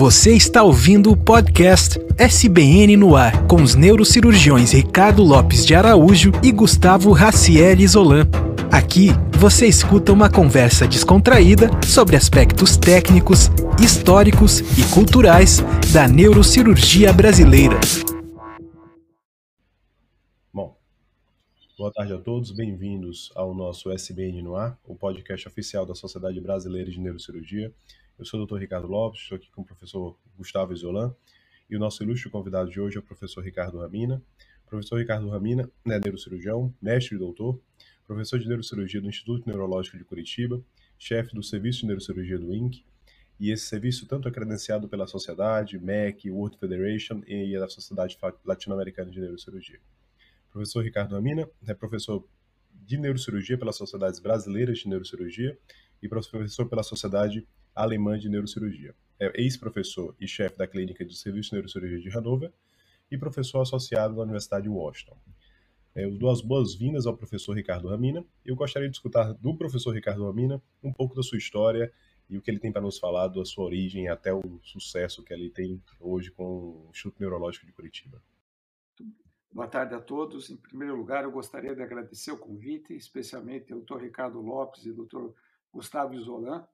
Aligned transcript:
Você 0.00 0.34
está 0.34 0.62
ouvindo 0.62 1.12
o 1.12 1.16
podcast 1.16 1.98
SBN 2.16 2.96
no 2.96 3.14
ar, 3.14 3.46
com 3.46 3.56
os 3.56 3.74
neurocirurgiões 3.74 4.72
Ricardo 4.72 5.22
Lopes 5.22 5.66
de 5.66 5.74
Araújo 5.74 6.32
e 6.42 6.50
Gustavo 6.50 7.12
Raciel 7.12 7.78
Isolan. 7.78 8.22
Aqui 8.72 9.08
você 9.38 9.66
escuta 9.66 10.10
uma 10.10 10.32
conversa 10.32 10.88
descontraída 10.88 11.68
sobre 11.86 12.16
aspectos 12.16 12.78
técnicos, 12.78 13.50
históricos 13.78 14.60
e 14.60 14.90
culturais 14.90 15.58
da 15.92 16.08
neurocirurgia 16.08 17.12
brasileira. 17.12 17.78
Bom, 20.50 20.78
boa 21.76 21.92
tarde 21.92 22.14
a 22.14 22.18
todos, 22.18 22.52
bem-vindos 22.52 23.30
ao 23.34 23.52
nosso 23.52 23.92
SBN 23.92 24.40
no 24.40 24.56
ar, 24.56 24.78
o 24.82 24.94
podcast 24.94 25.46
oficial 25.46 25.84
da 25.84 25.94
Sociedade 25.94 26.40
Brasileira 26.40 26.90
de 26.90 26.98
Neurocirurgia. 26.98 27.70
Eu 28.20 28.26
sou 28.26 28.42
o 28.42 28.46
Dr. 28.46 28.58
Ricardo 28.58 28.86
Lopes, 28.86 29.22
estou 29.22 29.36
aqui 29.36 29.50
com 29.50 29.62
o 29.62 29.64
professor 29.64 30.14
Gustavo 30.36 30.74
Isolan 30.74 31.16
e 31.70 31.74
o 31.74 31.78
nosso 31.78 32.02
ilustre 32.02 32.28
convidado 32.28 32.68
de 32.68 32.78
hoje 32.78 32.98
é 32.98 33.00
o 33.00 33.02
professor 33.02 33.42
Ricardo 33.42 33.78
Ramina. 33.78 34.22
O 34.66 34.68
professor 34.68 34.98
Ricardo 34.98 35.26
Ramina 35.30 35.70
é 35.86 35.98
neurocirurgião, 35.98 36.70
mestre 36.82 37.16
e 37.16 37.18
doutor, 37.18 37.58
professor 38.06 38.38
de 38.38 38.46
neurocirurgia 38.46 39.00
do 39.00 39.08
Instituto 39.08 39.46
Neurológico 39.46 39.96
de 39.96 40.04
Curitiba, 40.04 40.62
chefe 40.98 41.34
do 41.34 41.42
Serviço 41.42 41.80
de 41.80 41.86
Neurocirurgia 41.86 42.38
do 42.38 42.54
INC, 42.54 42.84
e 43.40 43.50
esse 43.50 43.64
serviço 43.64 44.06
tanto 44.06 44.28
é 44.28 44.30
credenciado 44.30 44.86
pela 44.86 45.06
Sociedade, 45.06 45.78
MEC, 45.78 46.30
World 46.30 46.58
Federation 46.58 47.22
e 47.26 47.56
a 47.56 47.66
Sociedade 47.70 48.18
Latino-Americana 48.44 49.10
de 49.10 49.18
Neurocirurgia. 49.18 49.80
O 50.50 50.52
professor 50.52 50.84
Ricardo 50.84 51.14
Ramina 51.14 51.48
é 51.66 51.72
professor 51.72 52.28
de 52.70 52.98
neurocirurgia 52.98 53.56
pelas 53.56 53.76
Sociedades 53.76 54.20
Brasileiras 54.20 54.80
de 54.80 54.90
Neurocirurgia 54.90 55.58
e 56.02 56.08
professor 56.08 56.68
pela 56.68 56.82
Sociedade 56.82 57.46
alemã 57.74 58.18
de 58.18 58.28
neurocirurgia. 58.28 58.94
É 59.18 59.30
ex-professor 59.42 60.14
e 60.20 60.26
chefe 60.26 60.56
da 60.56 60.66
clínica 60.66 61.04
de 61.04 61.16
serviço 61.16 61.50
de 61.50 61.56
neurocirurgia 61.56 61.98
de 61.98 62.16
Hanover 62.16 62.52
e 63.10 63.18
professor 63.18 63.60
associado 63.60 64.14
da 64.16 64.22
Universidade 64.22 64.64
de 64.64 64.68
Washington. 64.68 65.16
É, 65.94 66.04
eu 66.04 66.16
dou 66.16 66.30
as 66.30 66.40
boas-vindas 66.40 67.06
ao 67.06 67.16
professor 67.16 67.54
Ricardo 67.54 67.88
Ramina. 67.88 68.24
Eu 68.44 68.54
gostaria 68.54 68.88
de 68.88 68.96
escutar 68.96 69.32
do 69.34 69.56
professor 69.56 69.92
Ricardo 69.92 70.24
Ramina 70.24 70.62
um 70.82 70.92
pouco 70.92 71.14
da 71.14 71.22
sua 71.22 71.38
história 71.38 71.92
e 72.28 72.38
o 72.38 72.42
que 72.42 72.50
ele 72.50 72.60
tem 72.60 72.70
para 72.70 72.80
nos 72.80 72.98
falar 72.98 73.26
da 73.26 73.44
sua 73.44 73.64
origem 73.64 74.08
até 74.08 74.32
o 74.32 74.60
sucesso 74.62 75.22
que 75.24 75.34
ele 75.34 75.50
tem 75.50 75.82
hoje 75.98 76.30
com 76.30 76.44
o 76.44 76.88
Instituto 76.90 77.18
Neurológico 77.18 77.66
de 77.66 77.72
Curitiba. 77.72 78.22
Boa 79.52 79.66
tarde 79.66 79.94
a 79.96 80.00
todos. 80.00 80.48
Em 80.48 80.56
primeiro 80.56 80.94
lugar, 80.94 81.24
eu 81.24 81.32
gostaria 81.32 81.74
de 81.74 81.82
agradecer 81.82 82.30
o 82.30 82.38
convite, 82.38 82.94
especialmente 82.94 83.72
ao 83.72 83.80
Dr. 83.80 84.02
Ricardo 84.02 84.40
Lopes 84.40 84.86
e 84.86 84.90
ao 84.90 84.94
Dr. 84.94 85.34
Gustavo 85.72 86.14
Isolan, 86.14 86.64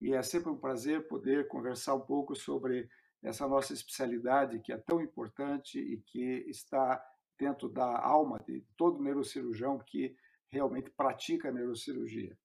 e 0.00 0.12
é 0.12 0.22
sempre 0.22 0.50
um 0.50 0.56
prazer 0.56 1.06
poder 1.08 1.48
conversar 1.48 1.94
um 1.94 2.00
pouco 2.00 2.34
sobre 2.34 2.88
essa 3.22 3.48
nossa 3.48 3.72
especialidade 3.72 4.60
que 4.60 4.72
é 4.72 4.76
tão 4.76 5.00
importante 5.00 5.78
e 5.78 6.00
que 6.02 6.44
está 6.48 7.02
dentro 7.38 7.68
da 7.68 7.98
alma 7.98 8.38
de 8.46 8.64
todo 8.76 9.02
neurocirurgião 9.02 9.78
que 9.78 10.14
realmente 10.50 10.90
pratica 10.90 11.50
neurocirurgia. 11.50 12.36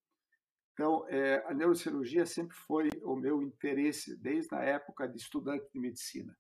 Então, 0.74 1.06
é, 1.10 1.44
a 1.46 1.54
neurocirurgia 1.54 2.26
sempre 2.26 2.56
foi 2.56 2.90
o 3.04 3.16
meu 3.16 3.42
interesse 3.42 4.16
desde 4.16 4.56
a 4.56 4.62
época 4.62 5.08
de 5.08 5.18
estudante 5.18 5.70
de 5.74 5.80
medicina. 5.80 6.36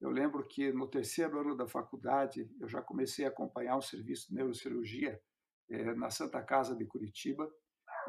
Eu 0.00 0.10
lembro 0.10 0.46
que 0.46 0.72
no 0.72 0.86
terceiro 0.86 1.40
ano 1.40 1.56
da 1.56 1.66
faculdade 1.66 2.48
eu 2.60 2.68
já 2.68 2.80
comecei 2.80 3.24
a 3.24 3.28
acompanhar 3.28 3.76
um 3.76 3.82
serviço 3.82 4.28
de 4.28 4.36
neurocirurgia 4.36 5.20
é, 5.68 5.92
na 5.94 6.08
Santa 6.08 6.40
Casa 6.40 6.76
de 6.76 6.86
Curitiba 6.86 7.52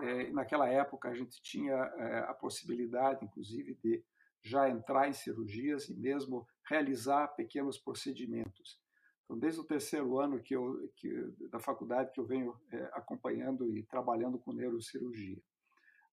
é, 0.02 0.32
naquela 0.32 0.68
época 0.68 1.10
a 1.10 1.14
gente 1.14 1.42
tinha 1.42 1.74
é, 1.74 2.20
a 2.20 2.34
possibilidade, 2.34 3.26
inclusive, 3.26 3.76
de 3.76 4.04
já 4.42 4.70
entrar 4.70 5.10
em 5.10 5.14
cirurgias 5.14 5.90
e 5.90 5.96
mesmo 5.96 6.48
realizar 6.68 7.28
pequenos 7.30 7.78
procedimentos. 7.78 8.80
Então, 9.26 9.38
desde 9.38 9.60
o 9.60 9.66
terceiro 9.66 10.20
ano 10.20 10.42
que 10.42 10.56
eu, 10.56 10.90
que, 10.96 11.10
da 11.50 11.60
faculdade 11.60 12.12
que 12.12 12.20
eu 12.20 12.26
venho 12.26 12.56
é, 12.72 12.90
acompanhando 12.94 13.76
e 13.76 13.84
trabalhando 13.84 14.40
com 14.40 14.54
neurocirurgia. 14.54 15.42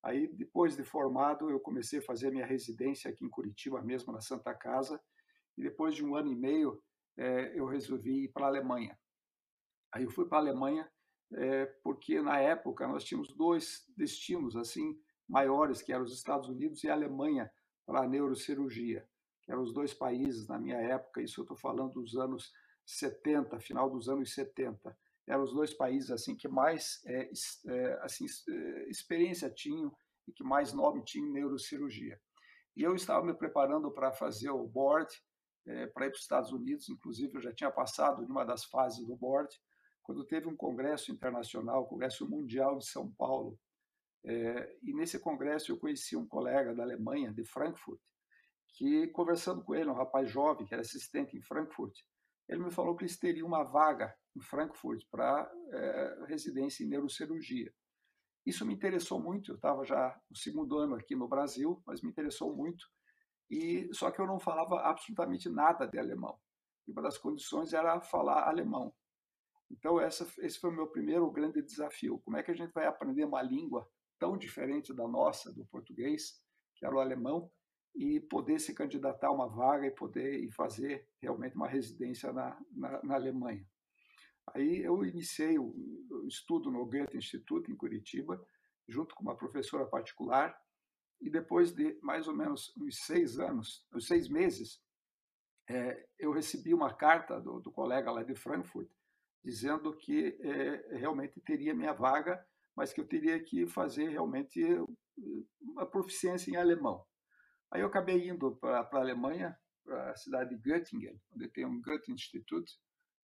Aí, 0.02 0.28
depois 0.28 0.76
de 0.76 0.84
formado, 0.84 1.50
eu 1.50 1.58
comecei 1.58 1.98
a 1.98 2.02
fazer 2.02 2.30
minha 2.30 2.46
residência 2.46 3.10
aqui 3.10 3.24
em 3.24 3.30
Curitiba, 3.30 3.82
mesmo 3.82 4.12
na 4.12 4.20
Santa 4.20 4.54
Casa, 4.54 5.00
e 5.56 5.62
depois 5.62 5.94
de 5.94 6.04
um 6.04 6.14
ano 6.14 6.30
e 6.30 6.36
meio, 6.36 6.80
eu 7.54 7.66
resolvi 7.66 8.24
ir 8.24 8.28
para 8.28 8.44
a 8.44 8.48
Alemanha. 8.48 8.96
Aí 9.90 10.04
eu 10.04 10.10
fui 10.10 10.26
para 10.26 10.38
a 10.38 10.40
Alemanha 10.42 10.86
é, 11.32 11.66
porque 11.82 12.20
na 12.20 12.38
época 12.38 12.86
nós 12.86 13.04
tínhamos 13.04 13.32
dois 13.34 13.84
destinos 13.96 14.56
assim 14.56 14.98
maiores, 15.28 15.82
que 15.82 15.92
eram 15.92 16.04
os 16.04 16.12
Estados 16.12 16.48
Unidos 16.48 16.84
e 16.84 16.88
a 16.88 16.92
Alemanha 16.92 17.50
para 17.84 18.02
a 18.02 18.08
neurocirurgia, 18.08 19.06
que 19.42 19.50
eram 19.50 19.62
os 19.62 19.72
dois 19.72 19.92
países 19.92 20.46
na 20.46 20.58
minha 20.58 20.76
época, 20.76 21.20
isso 21.20 21.40
eu 21.40 21.42
estou 21.42 21.56
falando 21.56 21.94
dos 21.94 22.16
anos 22.16 22.52
70, 22.84 23.58
final 23.58 23.90
dos 23.90 24.08
anos 24.08 24.32
70, 24.32 24.96
eram 25.26 25.42
os 25.42 25.52
dois 25.52 25.74
países 25.74 26.10
assim 26.10 26.36
que 26.36 26.46
mais 26.46 27.02
é, 27.04 27.30
é, 27.66 28.00
assim, 28.02 28.26
é, 28.48 28.88
experiência 28.88 29.50
tinham 29.50 29.92
e 30.28 30.32
que 30.32 30.44
mais 30.44 30.72
nome 30.72 31.02
tinham 31.04 31.26
em 31.26 31.32
neurocirurgia. 31.32 32.20
E 32.76 32.82
eu 32.82 32.94
estava 32.94 33.24
me 33.24 33.34
preparando 33.34 33.90
para 33.90 34.12
fazer 34.12 34.50
o 34.50 34.66
board, 34.66 35.10
é, 35.66 35.86
para 35.86 36.06
ir 36.06 36.10
para 36.10 36.16
os 36.16 36.22
Estados 36.22 36.52
Unidos, 36.52 36.88
inclusive 36.88 37.36
eu 37.36 37.40
já 37.40 37.52
tinha 37.52 37.70
passado 37.70 38.24
de 38.24 38.30
uma 38.30 38.44
das 38.44 38.64
fases 38.64 39.04
do 39.04 39.16
board, 39.16 39.48
quando 40.06 40.24
teve 40.24 40.46
um 40.46 40.56
congresso 40.56 41.10
internacional, 41.10 41.82
o 41.82 41.86
Congresso 41.86 42.30
Mundial 42.30 42.78
de 42.78 42.86
São 42.86 43.10
Paulo. 43.10 43.58
É, 44.24 44.76
e 44.80 44.94
nesse 44.94 45.18
congresso 45.18 45.72
eu 45.72 45.78
conheci 45.78 46.16
um 46.16 46.26
colega 46.26 46.72
da 46.72 46.84
Alemanha, 46.84 47.32
de 47.32 47.44
Frankfurt, 47.44 48.00
que, 48.68 49.08
conversando 49.08 49.64
com 49.64 49.74
ele, 49.74 49.90
um 49.90 49.94
rapaz 49.94 50.30
jovem, 50.30 50.64
que 50.64 50.72
era 50.72 50.82
assistente 50.82 51.36
em 51.36 51.42
Frankfurt, 51.42 51.92
ele 52.48 52.62
me 52.62 52.70
falou 52.70 52.94
que 52.96 53.02
eles 53.02 53.18
teriam 53.18 53.48
uma 53.48 53.64
vaga 53.64 54.16
em 54.36 54.40
Frankfurt 54.40 55.02
para 55.10 55.50
é, 55.72 56.24
residência 56.28 56.84
em 56.84 56.88
neurocirurgia. 56.88 57.74
Isso 58.44 58.64
me 58.64 58.72
interessou 58.72 59.20
muito, 59.20 59.50
eu 59.50 59.56
estava 59.56 59.84
já 59.84 60.16
no 60.30 60.36
segundo 60.36 60.78
ano 60.78 60.94
aqui 60.94 61.16
no 61.16 61.26
Brasil, 61.26 61.82
mas 61.84 62.00
me 62.00 62.10
interessou 62.10 62.54
muito, 62.54 62.86
e 63.50 63.92
só 63.92 64.12
que 64.12 64.20
eu 64.20 64.26
não 64.26 64.38
falava 64.38 64.82
absolutamente 64.82 65.48
nada 65.48 65.84
de 65.84 65.98
alemão. 65.98 66.38
E 66.86 66.92
uma 66.92 67.02
das 67.02 67.18
condições 67.18 67.72
era 67.72 68.00
falar 68.00 68.48
alemão. 68.48 68.94
Então, 69.70 70.00
essa, 70.00 70.26
esse 70.38 70.58
foi 70.58 70.70
o 70.70 70.74
meu 70.74 70.86
primeiro 70.86 71.30
grande 71.30 71.62
desafio. 71.62 72.20
Como 72.20 72.36
é 72.36 72.42
que 72.42 72.50
a 72.50 72.54
gente 72.54 72.72
vai 72.72 72.86
aprender 72.86 73.24
uma 73.24 73.42
língua 73.42 73.88
tão 74.18 74.36
diferente 74.36 74.94
da 74.94 75.06
nossa, 75.06 75.52
do 75.52 75.66
português, 75.66 76.40
que 76.76 76.86
era 76.86 76.94
o 76.94 77.00
alemão, 77.00 77.50
e 77.94 78.20
poder 78.20 78.58
se 78.60 78.74
candidatar 78.74 79.28
a 79.28 79.32
uma 79.32 79.48
vaga 79.48 79.86
e 79.86 79.90
poder 79.90 80.38
e 80.44 80.50
fazer 80.50 81.08
realmente 81.20 81.56
uma 81.56 81.66
residência 81.66 82.32
na, 82.32 82.58
na, 82.70 83.02
na 83.02 83.14
Alemanha. 83.14 83.66
Aí 84.54 84.82
eu 84.82 85.04
iniciei 85.04 85.58
o, 85.58 85.74
o 86.10 86.26
estudo 86.26 86.70
no 86.70 86.84
Goethe 86.86 87.16
Instituto, 87.16 87.70
em 87.70 87.76
Curitiba, 87.76 88.40
junto 88.86 89.14
com 89.14 89.22
uma 89.22 89.36
professora 89.36 89.86
particular, 89.86 90.56
e 91.20 91.30
depois 91.30 91.72
de 91.72 91.98
mais 92.02 92.28
ou 92.28 92.36
menos 92.36 92.72
uns 92.76 92.98
seis 93.04 93.38
anos, 93.38 93.86
uns 93.92 94.06
seis 94.06 94.28
meses, 94.28 94.80
é, 95.68 96.06
eu 96.18 96.30
recebi 96.30 96.72
uma 96.72 96.94
carta 96.94 97.40
do, 97.40 97.60
do 97.60 97.72
colega 97.72 98.12
lá 98.12 98.22
de 98.22 98.34
Frankfurt, 98.34 98.88
dizendo 99.46 99.96
que 99.96 100.36
é, 100.40 100.96
realmente 100.96 101.40
teria 101.40 101.72
minha 101.72 101.92
vaga, 101.92 102.44
mas 102.74 102.92
que 102.92 103.00
eu 103.00 103.06
teria 103.06 103.38
que 103.40 103.64
fazer 103.68 104.08
realmente 104.08 104.60
eh, 104.60 104.84
uma 105.60 105.86
proficiência 105.86 106.50
em 106.50 106.56
alemão. 106.56 107.06
Aí 107.70 107.80
eu 107.80 107.86
acabei 107.86 108.28
indo 108.28 108.56
para 108.56 108.80
a 108.80 108.98
Alemanha, 108.98 109.56
para 109.84 110.10
a 110.10 110.16
cidade 110.16 110.50
de 110.50 110.60
Göttingen, 110.60 111.16
onde 111.32 111.48
tem 111.48 111.64
um 111.64 111.80
Goethe 111.80 112.10
Institut, 112.10 112.68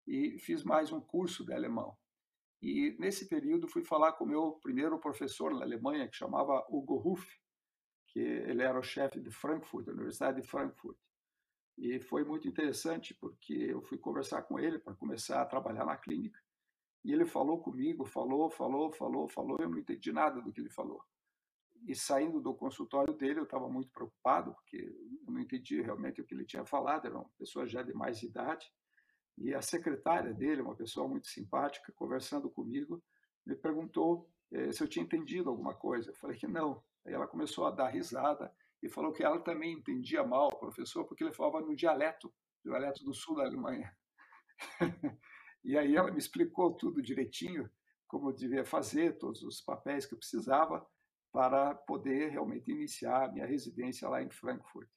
e 0.06 0.38
fiz 0.38 0.62
mais 0.62 0.92
um 0.92 1.00
curso 1.00 1.44
de 1.44 1.52
alemão. 1.52 1.96
E 2.62 2.96
nesse 3.00 3.28
período 3.28 3.66
fui 3.66 3.84
falar 3.84 4.12
com 4.12 4.24
o 4.24 4.28
meu 4.28 4.52
primeiro 4.62 5.00
professor 5.00 5.52
na 5.52 5.64
Alemanha, 5.64 6.08
que 6.08 6.16
chamava 6.16 6.64
Hugo 6.70 6.98
Ruff, 6.98 7.26
que 8.06 8.20
ele 8.20 8.62
era 8.62 8.78
o 8.78 8.82
chefe 8.82 9.20
de 9.20 9.30
Frankfurt, 9.32 9.86
da 9.86 9.92
Universidade 9.92 10.40
de 10.40 10.46
Frankfurt. 10.46 10.96
E 11.78 12.00
foi 12.00 12.24
muito 12.24 12.46
interessante 12.46 13.14
porque 13.14 13.54
eu 13.54 13.82
fui 13.82 13.98
conversar 13.98 14.42
com 14.42 14.58
ele 14.58 14.78
para 14.78 14.94
começar 14.94 15.40
a 15.40 15.46
trabalhar 15.46 15.84
na 15.84 15.96
clínica. 15.96 16.38
E 17.04 17.12
ele 17.12 17.24
falou 17.24 17.60
comigo, 17.60 18.04
falou, 18.04 18.50
falou, 18.50 18.92
falou, 18.92 19.28
falou, 19.28 19.56
eu 19.60 19.68
não 19.68 19.78
entendi 19.78 20.12
nada 20.12 20.40
do 20.40 20.52
que 20.52 20.60
ele 20.60 20.70
falou. 20.70 21.02
E 21.84 21.96
saindo 21.96 22.40
do 22.40 22.54
consultório 22.54 23.12
dele, 23.14 23.40
eu 23.40 23.44
estava 23.44 23.68
muito 23.68 23.90
preocupado, 23.90 24.54
porque 24.54 24.76
eu 25.26 25.32
não 25.32 25.40
entendi 25.40 25.80
realmente 25.82 26.20
o 26.20 26.24
que 26.24 26.32
ele 26.32 26.44
tinha 26.44 26.64
falado, 26.64 27.06
era 27.06 27.16
uma 27.16 27.28
pessoa 27.36 27.66
já 27.66 27.82
de 27.82 27.92
mais 27.92 28.22
idade. 28.22 28.70
E 29.36 29.52
a 29.52 29.60
secretária 29.60 30.32
dele, 30.32 30.62
uma 30.62 30.76
pessoa 30.76 31.08
muito 31.08 31.26
simpática, 31.26 31.92
conversando 31.96 32.48
comigo, 32.48 33.02
me 33.44 33.56
perguntou 33.56 34.30
eh, 34.52 34.70
se 34.70 34.82
eu 34.82 34.86
tinha 34.86 35.04
entendido 35.04 35.50
alguma 35.50 35.74
coisa. 35.74 36.10
Eu 36.10 36.14
falei 36.14 36.36
que 36.36 36.46
não. 36.46 36.84
Aí 37.04 37.12
ela 37.12 37.26
começou 37.26 37.66
a 37.66 37.70
dar 37.72 37.88
risada 37.88 38.54
e 38.82 38.88
falou 38.88 39.12
que 39.12 39.22
ela 39.22 39.38
também 39.38 39.74
entendia 39.74 40.24
mal 40.24 40.48
o 40.48 40.58
professor, 40.58 41.04
porque 41.04 41.22
ele 41.22 41.32
falava 41.32 41.60
no 41.60 41.76
dialeto, 41.76 42.32
dialeto 42.64 43.04
do 43.04 43.14
sul 43.14 43.36
da 43.36 43.44
Alemanha. 43.44 43.96
e 45.64 45.78
aí 45.78 45.94
ela 45.94 46.10
me 46.10 46.18
explicou 46.18 46.74
tudo 46.74 47.00
direitinho, 47.00 47.70
como 48.08 48.28
eu 48.28 48.34
devia 48.34 48.64
fazer, 48.64 49.18
todos 49.18 49.42
os 49.42 49.60
papéis 49.60 50.04
que 50.04 50.14
eu 50.14 50.18
precisava 50.18 50.86
para 51.32 51.74
poder 51.74 52.30
realmente 52.30 52.70
iniciar 52.70 53.24
a 53.24 53.32
minha 53.32 53.46
residência 53.46 54.08
lá 54.08 54.22
em 54.22 54.30
Frankfurt. 54.30 54.88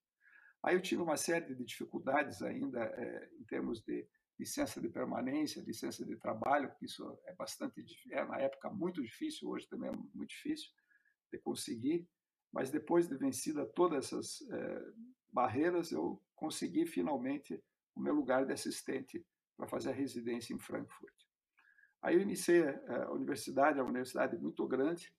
Aí 0.64 0.76
eu 0.76 0.82
tive 0.82 1.02
uma 1.02 1.16
série 1.16 1.54
de 1.54 1.64
dificuldades 1.64 2.42
ainda 2.42 2.84
é, 2.84 3.30
em 3.40 3.44
termos 3.44 3.82
de 3.82 4.08
licença 4.38 4.82
de 4.82 4.90
permanência, 4.90 5.62
licença 5.62 6.04
de 6.04 6.18
trabalho, 6.18 6.74
que 6.78 6.86
isso 6.86 7.18
é 7.26 7.34
bastante, 7.36 7.86
é 8.12 8.26
na 8.26 8.40
época 8.40 8.70
muito 8.70 9.02
difícil, 9.02 9.48
hoje 9.48 9.68
também 9.68 9.90
é 9.90 9.94
muito 9.94 10.30
difícil 10.30 10.70
de 11.32 11.40
conseguir, 11.40 12.10
mas 12.52 12.70
depois 12.70 13.08
de 13.08 13.18
vencida 13.18 13.66
todas 13.66 14.06
essas 14.06 14.42
é, 14.50 14.86
barreiras, 15.32 15.92
eu 15.92 16.22
consegui 16.36 16.86
finalmente 16.86 17.62
o 17.96 18.00
meu 18.00 18.14
lugar 18.14 18.46
de 18.46 18.54
assistente 18.54 19.26
para 19.58 19.68
fazer 19.68 19.90
a 19.90 19.94
residência 19.94 20.54
em 20.54 20.60
Frankfurt. 20.60 21.14
Aí 22.02 22.16
eu 22.16 22.22
iniciei 22.22 22.64
a 22.64 23.12
universidade, 23.12 23.80
a 23.80 23.84
universidade 23.84 24.38
muito 24.38 24.68
grande, 24.68 25.14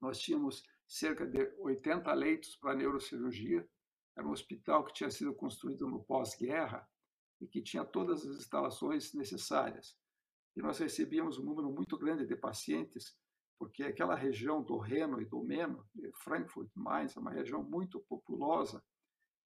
nós 0.00 0.20
tínhamos 0.20 0.62
cerca 0.86 1.26
de 1.26 1.52
80 1.58 2.12
leitos 2.12 2.56
para 2.56 2.76
neurocirurgia, 2.76 3.68
era 4.16 4.26
um 4.26 4.30
hospital 4.30 4.84
que 4.84 4.92
tinha 4.92 5.10
sido 5.10 5.34
construído 5.34 5.88
no 5.88 6.04
pós-guerra, 6.04 6.88
e 7.40 7.46
que 7.46 7.62
tinha 7.62 7.84
todas 7.84 8.26
as 8.26 8.36
instalações 8.36 9.12
necessárias. 9.14 9.96
E 10.56 10.62
nós 10.62 10.78
recebíamos 10.78 11.38
um 11.38 11.44
número 11.44 11.70
muito 11.70 11.98
grande 11.98 12.26
de 12.26 12.34
pacientes, 12.34 13.16
porque 13.58 13.82
aquela 13.84 14.14
região 14.14 14.62
do 14.62 14.76
Reno 14.76 15.20
e 15.20 15.24
do 15.24 15.42
Meno, 15.42 15.84
Frankfurt, 16.22 16.70
Mainz, 16.74 17.16
é 17.16 17.20
uma 17.20 17.30
região 17.30 17.62
muito 17.62 18.00
populosa, 18.00 18.82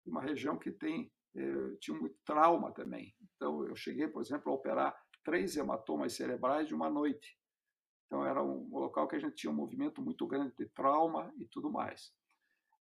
uma 0.04 0.20
região 0.20 0.58
que 0.58 0.72
tem 0.72 1.12
eh, 1.34 1.76
tinha 1.80 1.96
muito 1.96 2.16
trauma 2.24 2.72
também. 2.72 3.14
Então, 3.36 3.64
eu 3.64 3.76
cheguei, 3.76 4.08
por 4.08 4.22
exemplo, 4.22 4.50
a 4.50 4.54
operar 4.54 4.96
três 5.24 5.56
hematomas 5.56 6.14
cerebrais 6.14 6.66
de 6.66 6.74
uma 6.74 6.90
noite. 6.90 7.38
Então, 8.06 8.24
era 8.24 8.42
um 8.42 8.68
local 8.70 9.06
que 9.06 9.16
a 9.16 9.18
gente 9.20 9.36
tinha 9.36 9.52
um 9.52 9.56
movimento 9.56 10.02
muito 10.02 10.26
grande 10.26 10.54
de 10.56 10.66
trauma 10.70 11.32
e 11.38 11.46
tudo 11.46 11.70
mais. 11.70 12.12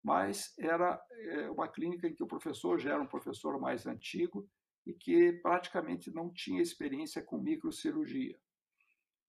Mas 0.03 0.55
era 0.59 1.01
eh, 1.11 1.51
uma 1.51 1.69
clínica 1.69 2.09
em 2.09 2.15
que 2.15 2.23
o 2.23 2.27
professor 2.27 2.79
já 2.79 2.95
era 2.95 3.03
um 3.03 3.07
professor 3.07 3.61
mais 3.61 3.87
antigo 3.87 4.49
e 4.87 4.95
que 4.95 5.33
praticamente 5.43 6.11
não 6.11 6.33
tinha 6.33 6.63
experiência 6.63 7.23
com 7.23 7.37
microcirurgia. 7.39 8.39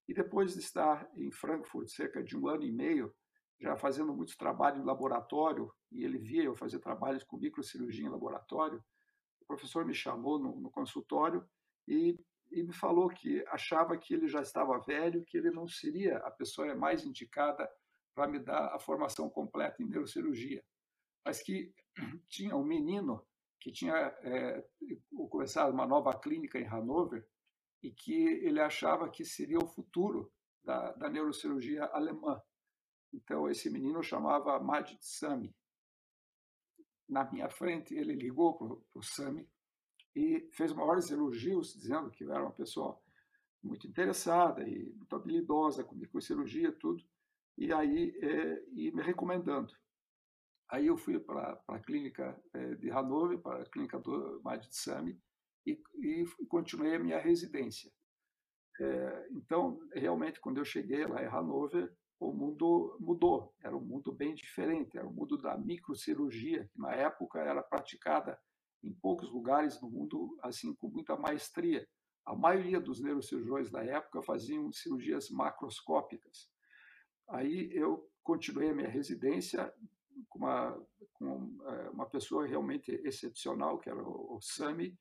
E 0.10 0.14
depois 0.14 0.54
de 0.54 0.60
estar 0.60 1.08
em 1.16 1.30
Frankfurt 1.30 1.88
cerca 1.88 2.24
de 2.24 2.36
um 2.36 2.48
ano 2.48 2.64
e 2.64 2.72
meio, 2.72 3.14
já 3.62 3.78
fazendo 3.78 4.12
muito 4.12 4.36
trabalho 4.36 4.82
em 4.82 4.84
laboratório, 4.84 5.72
e 5.92 6.04
ele 6.04 6.18
via 6.18 6.46
eu 6.46 6.56
fazer 6.56 6.80
trabalhos 6.80 7.24
com 7.24 7.38
microcirurgia 7.38 8.08
em 8.08 8.10
laboratório, 8.10 8.84
o 9.40 9.46
professor 9.46 9.86
me 9.86 9.94
chamou 9.94 10.40
no, 10.40 10.60
no 10.60 10.72
consultório 10.72 11.48
e, 11.88 12.20
e, 12.50 12.64
me 12.64 12.74
falou 12.74 13.08
que 13.10 13.46
achava 13.50 13.96
que 14.00 14.12
ele 14.12 14.28
já 14.28 14.42
estava 14.42 14.80
velho, 14.80 15.24
que 15.26 15.38
ele 15.38 15.52
não 15.52 15.68
seria 15.68 16.18
a 16.18 16.32
pessoa 16.32 16.74
mais 16.74 17.06
indicada 17.06 17.70
para 18.16 18.28
me 18.28 18.40
dar 18.40 18.74
a 18.74 18.80
formação 18.80 19.30
completa 19.30 19.84
em 19.84 19.88
neurocirurgia, 19.88 20.66
mas 21.24 21.40
que 21.40 21.72
tinha 22.28 22.56
um 22.56 22.64
menino 22.64 23.24
que 23.62 23.72
tinha 23.72 23.94
é, 24.24 24.66
começado 25.30 25.72
uma 25.72 25.86
nova 25.86 26.20
clínica 26.20 26.58
em 26.58 26.66
Hanover 26.66 27.24
e 27.81 27.92
que 27.92 28.24
ele 28.44 28.60
achava 28.60 29.10
que 29.10 29.24
seria 29.24 29.58
o 29.58 29.68
futuro 29.68 30.31
da, 30.64 30.92
da 30.94 31.10
neurocirurgia 31.10 31.86
alemã. 31.86 32.42
Então, 33.14 33.50
esse 33.50 33.70
menino 33.70 34.04
chamava 34.04 34.60
Majid 34.60 35.00
Sami. 35.02 35.56
Na 37.08 37.30
minha 37.31 37.50
frente, 37.50 37.96
ele 37.96 38.14
ligou 38.14 38.58
para 38.58 38.68
o 38.94 39.02
Sami 39.02 39.50
e 40.16 40.48
fez 40.52 40.74
maiores 40.74 41.10
elogios, 41.10 41.74
dizendo 41.74 42.12
que 42.12 42.24
era 42.24 42.44
uma 42.44 42.52
pessoa 42.52 43.00
muito 43.64 43.88
interessada 43.88 44.68
e 44.68 44.94
muito 44.94 45.16
habilidosa 45.16 45.84
com 45.84 45.96
microcirurgia 45.96 46.72
tudo, 46.72 47.04
e 47.58 47.74
aí 47.74 48.18
é, 48.22 48.64
e 48.72 48.92
me 48.92 49.02
recomendando. 49.02 49.74
Aí 50.70 50.88
eu 50.88 50.98
fui 50.98 51.20
para 51.20 51.62
a 51.68 51.80
clínica 51.80 52.40
é, 52.54 52.75
de 52.75 52.92
Hanover, 52.92 53.40
para 53.40 53.64
a 53.64 53.70
clínica 53.70 54.00
do 54.00 54.40
Majid 54.44 54.75
Sami, 54.75 55.20
e, 55.66 55.80
e 56.02 56.26
continuei 56.48 56.96
a 56.96 57.00
minha 57.00 57.20
residência. 57.20 57.92
É, 58.80 59.28
então, 59.32 59.80
realmente, 59.94 60.40
quando 60.40 60.58
eu 60.58 60.66
cheguei 60.66 61.06
lá 61.06 61.22
em 61.22 61.28
Hanover, 61.28 61.94
o 62.20 62.34
mundo 62.34 62.98
mudou. 63.00 63.54
Era 63.64 63.76
um 63.76 63.82
mundo 63.82 64.12
bem 64.12 64.36
diferente. 64.36 64.98
Era 64.98 65.08
o 65.08 65.10
um 65.10 65.14
mundo 65.14 65.38
da 65.38 65.58
microcirurgia, 65.58 66.68
que 66.72 66.80
na 66.80 66.94
época 66.94 67.40
era 67.40 67.64
praticada 67.64 68.38
em 68.84 68.94
poucos 68.94 69.32
lugares 69.32 69.82
no 69.82 69.90
mundo, 69.90 70.38
assim, 70.42 70.74
com 70.76 70.90
muita 70.90 71.16
maestria. 71.16 71.88
A 72.26 72.36
maioria 72.36 72.80
dos 72.80 73.02
neurocirurgiões 73.02 73.72
da 73.72 73.84
época 73.84 74.22
faziam 74.22 74.72
cirurgias 74.72 75.30
macroscópicas. 75.30 76.50
Aí 77.30 77.70
eu 77.74 78.10
continuei 78.24 78.70
a 78.70 78.74
minha 78.74 78.90
residência 78.90 79.74
com 80.28 80.40
uma, 80.40 80.88
com 81.14 81.58
é, 81.64 81.90
uma 81.90 82.06
pessoa 82.10 82.46
realmente 82.46 82.92
excepcional, 83.04 83.80
que 83.80 83.90
era 83.90 84.02
o, 84.02 84.40
Sami, 84.42 84.98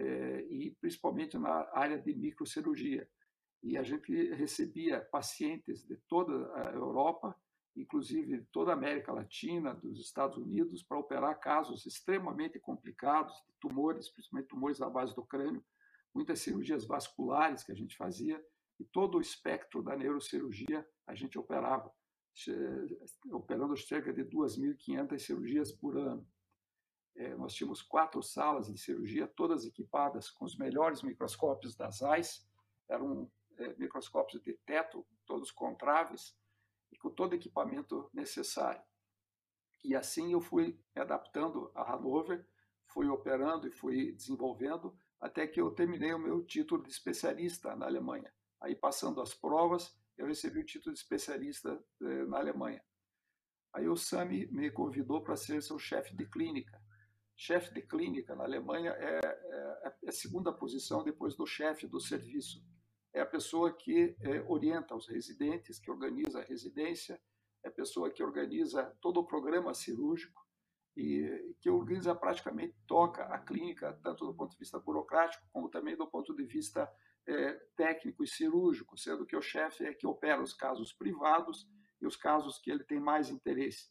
é, 0.00 0.46
e 0.48 0.70
principalmente 0.80 1.36
na 1.36 1.68
área 1.72 1.98
de 1.98 2.14
microcirurgia. 2.14 3.08
E 3.62 3.76
a 3.76 3.82
gente 3.82 4.10
recebia 4.32 5.00
pacientes 5.00 5.86
de 5.86 5.96
toda 6.08 6.32
a 6.54 6.72
Europa, 6.72 7.36
inclusive 7.76 8.38
de 8.38 8.46
toda 8.46 8.70
a 8.70 8.74
América 8.74 9.12
Latina, 9.12 9.74
dos 9.74 10.00
Estados 10.00 10.38
Unidos, 10.38 10.82
para 10.82 10.98
operar 10.98 11.38
casos 11.38 11.84
extremamente 11.84 12.58
complicados, 12.58 13.34
de 13.46 13.52
tumores, 13.60 14.08
principalmente 14.08 14.48
tumores 14.48 14.78
da 14.78 14.88
base 14.88 15.14
do 15.14 15.24
crânio, 15.24 15.62
muitas 16.14 16.40
cirurgias 16.40 16.86
vasculares 16.86 17.62
que 17.62 17.72
a 17.72 17.76
gente 17.76 17.96
fazia, 17.96 18.42
e 18.78 18.84
todo 18.84 19.18
o 19.18 19.20
espectro 19.20 19.82
da 19.82 19.94
neurocirurgia 19.94 20.88
a 21.06 21.14
gente 21.14 21.38
operava 21.38 21.92
operando 23.30 23.76
cerca 23.76 24.12
de 24.12 24.24
2.500 24.24 25.18
cirurgias 25.18 25.72
por 25.72 25.98
ano. 25.98 26.26
É, 27.16 27.34
nós 27.36 27.54
tínhamos 27.54 27.82
quatro 27.82 28.22
salas 28.22 28.72
de 28.72 28.78
cirurgia, 28.78 29.26
todas 29.26 29.64
equipadas 29.64 30.30
com 30.30 30.44
os 30.44 30.56
melhores 30.56 31.02
microscópios 31.02 31.76
das 31.76 32.02
AIS, 32.02 32.46
eram 32.88 33.30
é, 33.58 33.74
microscópios 33.76 34.42
de 34.42 34.54
teto, 34.64 35.06
todos 35.26 35.50
contraves, 35.50 36.36
e 36.90 36.96
com 36.96 37.10
todo 37.10 37.34
equipamento 37.34 38.10
necessário. 38.12 38.82
E 39.84 39.94
assim 39.94 40.32
eu 40.32 40.40
fui 40.40 40.78
me 40.94 41.02
adaptando 41.02 41.70
a 41.74 41.92
Hanover, 41.92 42.46
fui 42.86 43.08
operando 43.08 43.66
e 43.68 43.70
fui 43.70 44.12
desenvolvendo, 44.12 44.96
até 45.20 45.46
que 45.46 45.60
eu 45.60 45.70
terminei 45.70 46.12
o 46.12 46.18
meu 46.18 46.44
título 46.44 46.82
de 46.82 46.90
especialista 46.90 47.76
na 47.76 47.86
Alemanha. 47.86 48.32
Aí, 48.60 48.74
passando 48.74 49.20
as 49.20 49.34
provas, 49.34 49.96
eu 50.16 50.26
recebi 50.26 50.60
o 50.60 50.66
título 50.66 50.92
de 50.92 51.00
especialista 51.00 51.82
eh, 52.02 52.24
na 52.26 52.38
Alemanha. 52.38 52.82
Aí 53.72 53.88
o 53.88 53.96
Sami 53.96 54.46
me 54.48 54.70
convidou 54.70 55.22
para 55.22 55.36
ser 55.36 55.62
seu 55.62 55.78
chefe 55.78 56.14
de 56.14 56.26
clínica. 56.26 56.82
Chefe 57.42 57.72
de 57.72 57.80
clínica 57.80 58.36
na 58.36 58.44
Alemanha 58.44 58.90
é, 58.90 59.18
é, 59.24 59.94
é 60.04 60.08
a 60.10 60.12
segunda 60.12 60.52
posição 60.52 61.02
depois 61.02 61.34
do 61.34 61.46
chefe 61.46 61.86
do 61.86 61.98
serviço. 61.98 62.62
É 63.14 63.22
a 63.22 63.26
pessoa 63.26 63.74
que 63.74 64.14
é, 64.20 64.42
orienta 64.42 64.94
os 64.94 65.08
residentes, 65.08 65.78
que 65.78 65.90
organiza 65.90 66.40
a 66.40 66.44
residência, 66.44 67.18
é 67.64 67.68
a 67.68 67.72
pessoa 67.72 68.10
que 68.10 68.22
organiza 68.22 68.94
todo 69.00 69.20
o 69.20 69.26
programa 69.26 69.72
cirúrgico 69.72 70.38
e 70.94 71.56
que 71.62 71.70
organiza 71.70 72.14
praticamente, 72.14 72.76
toca 72.86 73.24
a 73.24 73.38
clínica, 73.38 73.98
tanto 74.02 74.26
do 74.26 74.34
ponto 74.34 74.50
de 74.50 74.58
vista 74.58 74.78
burocrático, 74.78 75.48
como 75.50 75.70
também 75.70 75.96
do 75.96 76.06
ponto 76.06 76.36
de 76.36 76.44
vista 76.44 76.92
é, 77.26 77.52
técnico 77.74 78.22
e 78.22 78.28
cirúrgico, 78.28 78.98
sendo 78.98 79.24
que 79.24 79.34
o 79.34 79.40
chefe 79.40 79.86
é 79.86 79.94
que 79.94 80.06
opera 80.06 80.42
os 80.42 80.52
casos 80.52 80.92
privados 80.92 81.66
e 82.02 82.06
os 82.06 82.16
casos 82.16 82.58
que 82.58 82.70
ele 82.70 82.84
tem 82.84 83.00
mais 83.00 83.30
interesse. 83.30 83.88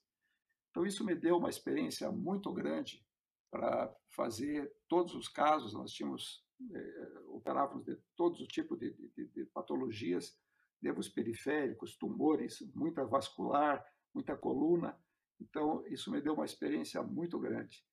Então, 0.70 0.86
isso 0.86 1.04
me 1.04 1.16
deu 1.16 1.38
uma 1.38 1.50
experiência 1.50 2.12
muito 2.12 2.54
grande 2.54 3.04
para 3.50 3.94
fazer 4.10 4.72
todos 4.88 5.14
os 5.16 5.28
casos. 5.28 5.74
Nós 5.74 5.92
tínhamos, 5.92 6.46
é, 6.72 7.20
operávamos 7.28 7.86
de 7.86 7.96
todos 8.16 8.40
os 8.42 8.48
tipos 8.48 8.78
de, 8.80 8.92
de, 9.16 9.28
de 9.28 9.46
patologias, 9.46 10.38
nervos 10.82 11.10
periféricos, 11.10 11.98
tumores, 11.98 12.62
muita 12.74 13.06
vascular, 13.06 13.86
muita 14.14 14.36
coluna. 14.36 14.98
Então, 15.40 15.86
isso 15.88 16.12
me 16.12 16.22
deu 16.22 16.34
uma 16.34 16.46
experiência 16.46 17.02
muito 17.02 17.40
grande. 17.40 17.84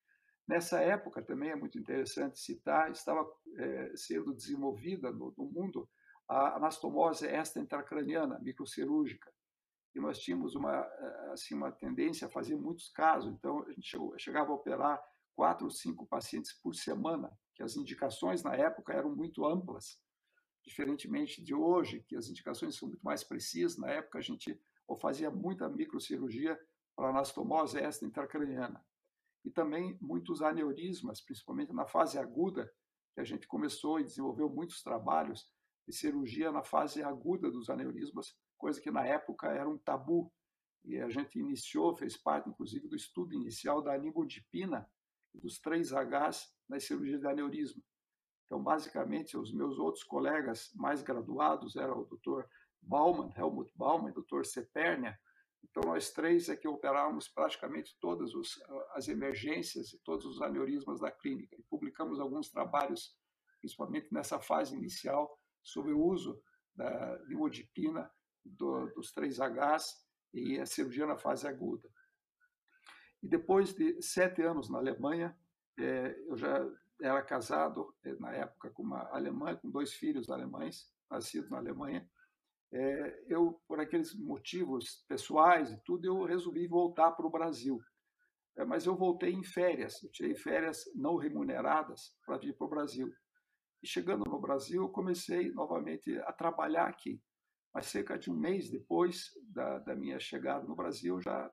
Nessa 0.47 0.81
época, 0.81 1.23
também 1.23 1.51
é 1.51 1.57
muito 1.57 1.79
interessante 1.79 2.39
citar, 2.39 2.91
estava 2.91 3.27
é, 3.57 3.93
sendo 3.97 4.33
desenvolvida 4.33 5.11
no, 5.11 5.35
no, 5.37 5.45
mundo 5.45 5.89
a 6.29 6.57
anastomose 6.57 7.27
extra-intracraniana, 7.27 8.39
microcirúrgica. 8.41 9.33
E 9.95 10.01
nós 10.01 10.19
tínhamos 10.19 10.55
uma, 10.55 10.77
eh, 10.77 11.31
assim, 11.33 11.55
uma 11.55 11.73
tendência 11.73 12.27
a 12.27 12.31
fazer 12.31 12.55
muitos 12.55 12.89
casos. 12.91 13.33
Então, 13.33 13.63
a 13.63 13.73
gente 13.73 13.89
chegou, 13.89 14.17
chegava 14.19 14.51
a 14.51 14.55
operar 14.55 15.03
quatro 15.37 15.67
ou 15.67 15.71
cinco 15.71 16.07
pacientes 16.07 16.55
por 16.55 16.75
semana, 16.75 17.31
que 17.55 17.63
as 17.63 17.77
indicações 17.77 18.43
na 18.43 18.57
época 18.57 18.95
eram 18.95 19.15
muito 19.15 19.45
amplas, 19.45 20.01
diferentemente 20.65 21.45
de 21.45 21.55
hoje, 21.55 22.03
que 22.09 22.17
as 22.17 22.29
indicações 22.29 22.77
são 22.77 22.89
muito 22.89 23.03
mais 23.05 23.23
precisas. 23.23 23.77
Na 23.77 23.91
época, 23.91 24.19
a 24.19 24.23
gente 24.23 24.59
ou 24.89 24.97
fazia 24.97 25.31
muita 25.31 25.69
microcirurgia 25.69 26.59
para 26.95 27.11
anastomose 27.11 27.77
extra-intracraniana 27.79 28.83
e 29.45 29.51
também 29.51 29.99
muitos 30.01 30.43
aneurismas, 30.43 31.21
principalmente 31.21 31.73
na 31.73 31.87
fase 31.87 32.19
aguda, 32.19 32.73
que 33.15 33.21
a 33.21 33.25
gente 33.25 33.47
começou 33.47 34.01
e 34.01 34.05
desenvolveu 34.05 34.49
muitos 34.49 34.83
trabalhos 34.83 35.53
de 35.87 35.95
cirurgia 35.95 36.51
na 36.51 36.63
fase 36.63 37.03
aguda 37.03 37.51
dos 37.51 37.69
aneurismas, 37.69 38.37
coisa 38.57 38.81
que 38.81 38.91
na 38.91 39.07
época 39.07 39.49
era 39.49 39.69
um 39.69 39.79
tabu. 39.79 40.33
E 40.85 40.99
a 40.99 41.09
gente 41.09 41.39
iniciou, 41.39 41.97
fez 41.97 42.17
parte 42.17 42.49
inclusive 42.49 42.89
do 42.89 42.97
estudo 42.97 43.35
inicial 43.35 43.83
da 43.83 43.97
nimodipina 43.99 44.89
dos 45.41 45.59
três 45.59 45.91
Hs 45.93 46.47
na 46.69 46.81
cirurgia 46.81 47.19
de 47.19 47.27
aneurisma. 47.27 47.83
Então, 48.47 48.63
basicamente, 48.63 49.37
os 49.37 49.53
meus 49.53 49.79
outros 49.79 50.05
colegas 50.05 50.71
mais 50.75 51.03
graduados 51.03 51.77
eram 51.77 52.01
o 52.01 52.05
Dr. 52.05 52.45
Baumann, 52.81 53.33
Helmut 53.37 53.73
Baumann, 53.77 54.13
Dr. 54.13 54.45
Sepernia. 54.45 55.19
Então, 55.65 55.83
nós 55.91 56.13
três 56.13 56.49
é 56.49 56.57
que 56.57 56.69
operávamos 56.69 57.29
praticamente 57.29 57.97
todas 58.01 58.35
os, 58.35 58.63
as 58.93 59.09
emergências 59.09 59.93
e 59.93 59.99
todos 60.05 60.25
os 60.25 60.41
aneurismas 60.41 61.01
da 61.01 61.11
clínica. 61.11 61.57
E 61.59 61.63
publicamos 61.65 62.21
alguns 62.21 62.49
trabalhos, 62.49 63.17
principalmente 63.61 64.13
nessa 64.13 64.39
fase 64.39 64.77
inicial, 64.77 65.39
sobre 65.63 65.93
o 65.93 66.01
uso 66.01 66.41
da 66.75 67.21
imodipina 67.29 68.09
do, 68.45 68.87
dos 68.95 69.13
3Hs 69.13 69.85
e 70.33 70.61
a 70.61 70.67
cirurgia 70.67 71.07
na 71.07 71.17
fase 71.17 71.49
aguda. 71.49 71.89
E 73.27 73.29
depois 73.29 73.75
de 73.75 74.01
sete 74.01 74.41
anos 74.41 74.71
na 74.71 74.79
Alemanha, 74.79 75.37
é, 75.77 76.17
eu 76.29 76.37
já 76.37 76.65
era 77.03 77.21
casado 77.21 77.93
é, 78.05 78.15
na 78.21 78.33
época 78.33 78.71
com 78.71 78.85
uma 78.85 79.03
alemã, 79.11 79.57
com 79.57 79.69
dois 79.69 79.95
filhos 79.95 80.31
alemães, 80.31 80.89
nascidos 81.11 81.51
na 81.51 81.59
Alemanha. 81.59 82.09
É, 82.73 83.25
eu, 83.27 83.61
por 83.67 83.81
aqueles 83.81 84.15
motivos 84.15 85.05
pessoais 85.09 85.73
e 85.73 85.81
tudo, 85.85 86.07
eu 86.07 86.23
resolvi 86.23 86.69
voltar 86.69 87.11
para 87.11 87.27
o 87.27 87.31
Brasil. 87.31 87.81
É, 88.57 88.65
mas 88.65 88.87
eu 88.87 88.95
voltei 88.95 89.33
em 89.33 89.43
férias, 89.43 90.01
eu 90.05 90.11
tirei 90.13 90.37
férias 90.37 90.85
não 90.95 91.17
remuneradas 91.17 92.17
para 92.25 92.39
vir 92.39 92.57
para 92.57 92.67
o 92.69 92.71
Brasil. 92.71 93.13
E 93.83 93.89
chegando 93.89 94.23
no 94.25 94.41
Brasil, 94.41 94.83
eu 94.83 94.89
comecei 94.89 95.51
novamente 95.51 96.17
a 96.19 96.33
trabalhar 96.33 96.87
aqui. 96.87 97.21
Mas 97.75 97.87
cerca 97.87 98.17
de 98.17 98.31
um 98.31 98.37
mês 98.37 98.71
depois 98.71 99.33
da, 99.49 99.81
da 99.81 99.97
minha 99.97 100.21
chegada 100.21 100.65
no 100.65 100.77
Brasil, 100.77 101.21
já 101.21 101.51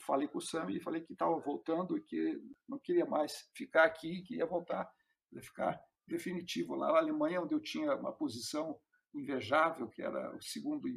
falei 0.00 0.28
com 0.28 0.38
o 0.38 0.40
Sam 0.42 0.70
e 0.70 0.80
falei 0.80 1.02
que 1.02 1.12
estava 1.12 1.36
voltando 1.38 1.96
e 1.96 2.02
que 2.02 2.40
não 2.68 2.78
queria 2.78 3.04
mais 3.04 3.48
ficar 3.54 3.84
aqui, 3.84 4.22
que 4.22 4.36
ia 4.36 4.46
voltar, 4.46 4.90
ia 5.32 5.42
ficar 5.42 5.80
definitivo 6.06 6.74
lá 6.74 6.92
na 6.92 6.98
Alemanha, 6.98 7.40
onde 7.40 7.54
eu 7.54 7.60
tinha 7.60 7.94
uma 7.96 8.12
posição 8.12 8.78
invejável, 9.14 9.88
que 9.88 10.02
era 10.02 10.34
o 10.36 10.42
segundo 10.42 10.88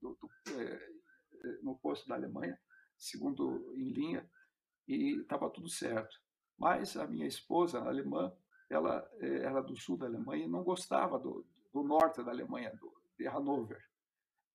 do, 0.00 0.14
do, 0.14 0.30
é, 0.52 0.80
no 1.62 1.76
posto 1.78 2.06
da 2.08 2.14
Alemanha, 2.14 2.58
segundo 2.98 3.72
em 3.74 3.90
linha, 3.90 4.28
e 4.86 5.20
estava 5.20 5.50
tudo 5.50 5.68
certo. 5.68 6.20
Mas 6.58 6.96
a 6.96 7.06
minha 7.06 7.26
esposa, 7.26 7.80
a 7.80 7.88
alemã, 7.88 8.32
ela 8.68 9.08
é, 9.20 9.44
era 9.44 9.62
do 9.62 9.76
sul 9.76 9.96
da 9.96 10.06
Alemanha 10.06 10.44
e 10.44 10.48
não 10.48 10.62
gostava 10.62 11.18
do, 11.18 11.46
do 11.72 11.82
norte 11.82 12.22
da 12.22 12.30
Alemanha, 12.30 12.74
do, 12.76 12.92
de 13.18 13.26
Hannover. 13.26 13.82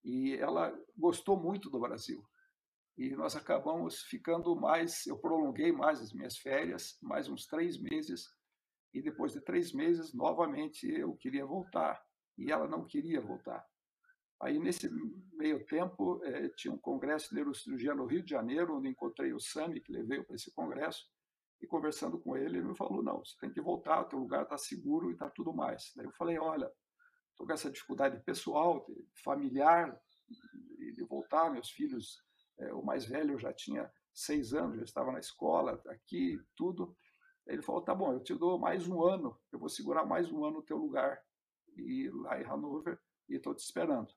E 0.03 0.35
ela 0.35 0.73
gostou 0.97 1.39
muito 1.39 1.69
do 1.69 1.79
Brasil 1.79 2.23
e 2.97 3.09
nós 3.15 3.35
acabamos 3.35 4.03
ficando 4.03 4.55
mais. 4.55 5.05
Eu 5.05 5.17
prolonguei 5.17 5.71
mais 5.71 6.01
as 6.01 6.13
minhas 6.13 6.37
férias, 6.37 6.97
mais 7.01 7.27
uns 7.29 7.45
três 7.45 7.79
meses, 7.81 8.25
e 8.93 9.01
depois 9.01 9.33
de 9.33 9.41
três 9.41 9.73
meses, 9.73 10.13
novamente 10.13 10.87
eu 10.87 11.15
queria 11.15 11.45
voltar, 11.45 12.01
e 12.37 12.51
ela 12.51 12.67
não 12.67 12.85
queria 12.85 13.21
voltar. 13.21 13.65
Aí, 14.41 14.57
nesse 14.59 14.89
meio 15.33 15.63
tempo, 15.65 16.19
eh, 16.25 16.49
tinha 16.57 16.73
um 16.73 16.77
congresso 16.77 17.29
de 17.29 17.35
neurocirurgia 17.35 17.93
no 17.93 18.07
Rio 18.07 18.23
de 18.23 18.31
Janeiro, 18.31 18.75
onde 18.75 18.89
encontrei 18.89 19.31
o 19.33 19.39
Sami, 19.39 19.79
que 19.79 19.91
levei 19.91 20.23
para 20.23 20.35
esse 20.35 20.51
congresso, 20.51 21.05
e 21.61 21.67
conversando 21.67 22.19
com 22.19 22.35
ele, 22.35 22.57
ele 22.57 22.67
me 22.67 22.75
falou: 22.75 23.03
não, 23.03 23.23
você 23.23 23.37
tem 23.39 23.51
que 23.51 23.61
voltar, 23.61 24.01
o 24.01 24.05
teu 24.05 24.17
lugar 24.17 24.43
está 24.43 24.57
seguro 24.57 25.09
e 25.09 25.13
está 25.13 25.29
tudo 25.29 25.53
mais. 25.53 25.91
Daí 25.95 26.07
eu 26.07 26.11
falei: 26.13 26.39
olha, 26.39 26.71
estou 27.29 27.45
com 27.45 27.53
essa 27.53 27.69
dificuldade 27.69 28.19
pessoal, 28.23 28.85
familiar, 29.23 29.95
de 30.95 31.03
voltar, 31.03 31.51
meus 31.51 31.69
filhos 31.69 32.19
é, 32.59 32.73
o 32.73 32.83
mais 32.83 33.05
velho 33.05 33.39
já 33.39 33.53
tinha 33.53 33.91
seis 34.13 34.53
anos, 34.53 34.77
já 34.77 34.83
estava 34.83 35.11
na 35.11 35.19
escola, 35.19 35.81
aqui, 35.87 36.39
tudo. 36.55 36.95
Ele 37.47 37.61
falou: 37.61 37.81
tá 37.81 37.93
bom, 37.93 38.13
eu 38.13 38.19
te 38.19 38.33
dou 38.35 38.59
mais 38.59 38.87
um 38.87 39.03
ano, 39.03 39.39
eu 39.51 39.59
vou 39.59 39.69
segurar 39.69 40.05
mais 40.05 40.31
um 40.31 40.45
ano 40.45 40.57
no 40.57 40.63
teu 40.63 40.77
lugar, 40.77 41.21
e 41.75 42.09
lá 42.09 42.39
em 42.39 42.45
Hanover, 42.45 42.99
e 43.29 43.35
estou 43.35 43.55
te 43.55 43.63
esperando. 43.63 44.13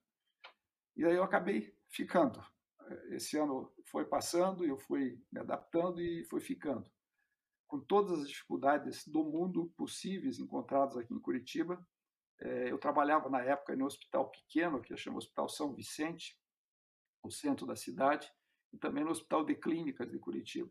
E 0.96 1.04
aí 1.04 1.14
eu 1.14 1.24
acabei 1.24 1.74
ficando. 1.88 2.44
Esse 3.10 3.38
ano 3.38 3.72
foi 3.86 4.04
passando, 4.04 4.64
eu 4.64 4.78
fui 4.78 5.20
me 5.32 5.40
adaptando 5.40 6.00
e 6.00 6.24
fui 6.24 6.40
ficando. 6.40 6.90
Com 7.66 7.80
todas 7.80 8.20
as 8.20 8.28
dificuldades 8.28 9.06
do 9.08 9.24
mundo 9.24 9.72
possíveis 9.76 10.38
encontradas 10.38 10.96
aqui 10.96 11.12
em 11.14 11.20
Curitiba, 11.20 11.84
é, 12.40 12.70
eu 12.70 12.78
trabalhava 12.78 13.30
na 13.30 13.42
época 13.42 13.74
no 13.74 13.86
hospital 13.86 14.30
pequeno, 14.30 14.82
que 14.82 14.96
chama 14.96 15.18
Hospital 15.18 15.48
São 15.48 15.74
Vicente, 15.74 16.38
o 17.24 17.30
centro 17.30 17.66
da 17.66 17.74
cidade, 17.74 18.30
e 18.72 18.78
também 18.78 19.04
no 19.04 19.10
Hospital 19.10 19.44
de 19.44 19.54
Clínicas 19.54 20.10
de 20.10 20.18
Curitiba. 20.18 20.70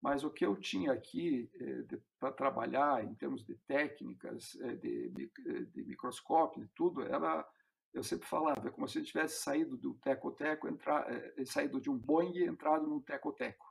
Mas 0.00 0.22
o 0.24 0.30
que 0.30 0.44
eu 0.46 0.56
tinha 0.56 0.92
aqui 0.92 1.50
eh, 1.54 1.98
para 2.18 2.32
trabalhar 2.32 3.04
em 3.04 3.14
termos 3.14 3.44
de 3.44 3.54
técnicas, 3.66 4.56
eh, 4.60 4.76
de, 4.76 5.08
de, 5.10 5.66
de, 5.66 5.84
microscópio 5.84 6.62
e 6.62 6.68
tudo, 6.68 7.02
era, 7.02 7.46
eu 7.92 8.02
sempre 8.02 8.28
falava, 8.28 8.68
é 8.68 8.70
como 8.70 8.88
se 8.88 8.98
eu 8.98 9.04
tivesse 9.04 9.42
saído 9.42 9.76
do 9.76 9.94
teco-teco, 9.94 10.68
entrar, 10.68 11.10
eh, 11.10 11.44
saído 11.44 11.80
de 11.80 11.90
um 11.90 11.98
Boeing 11.98 12.36
e 12.36 12.44
entrado 12.44 12.86
num 12.86 13.00
teco-teco. 13.00 13.66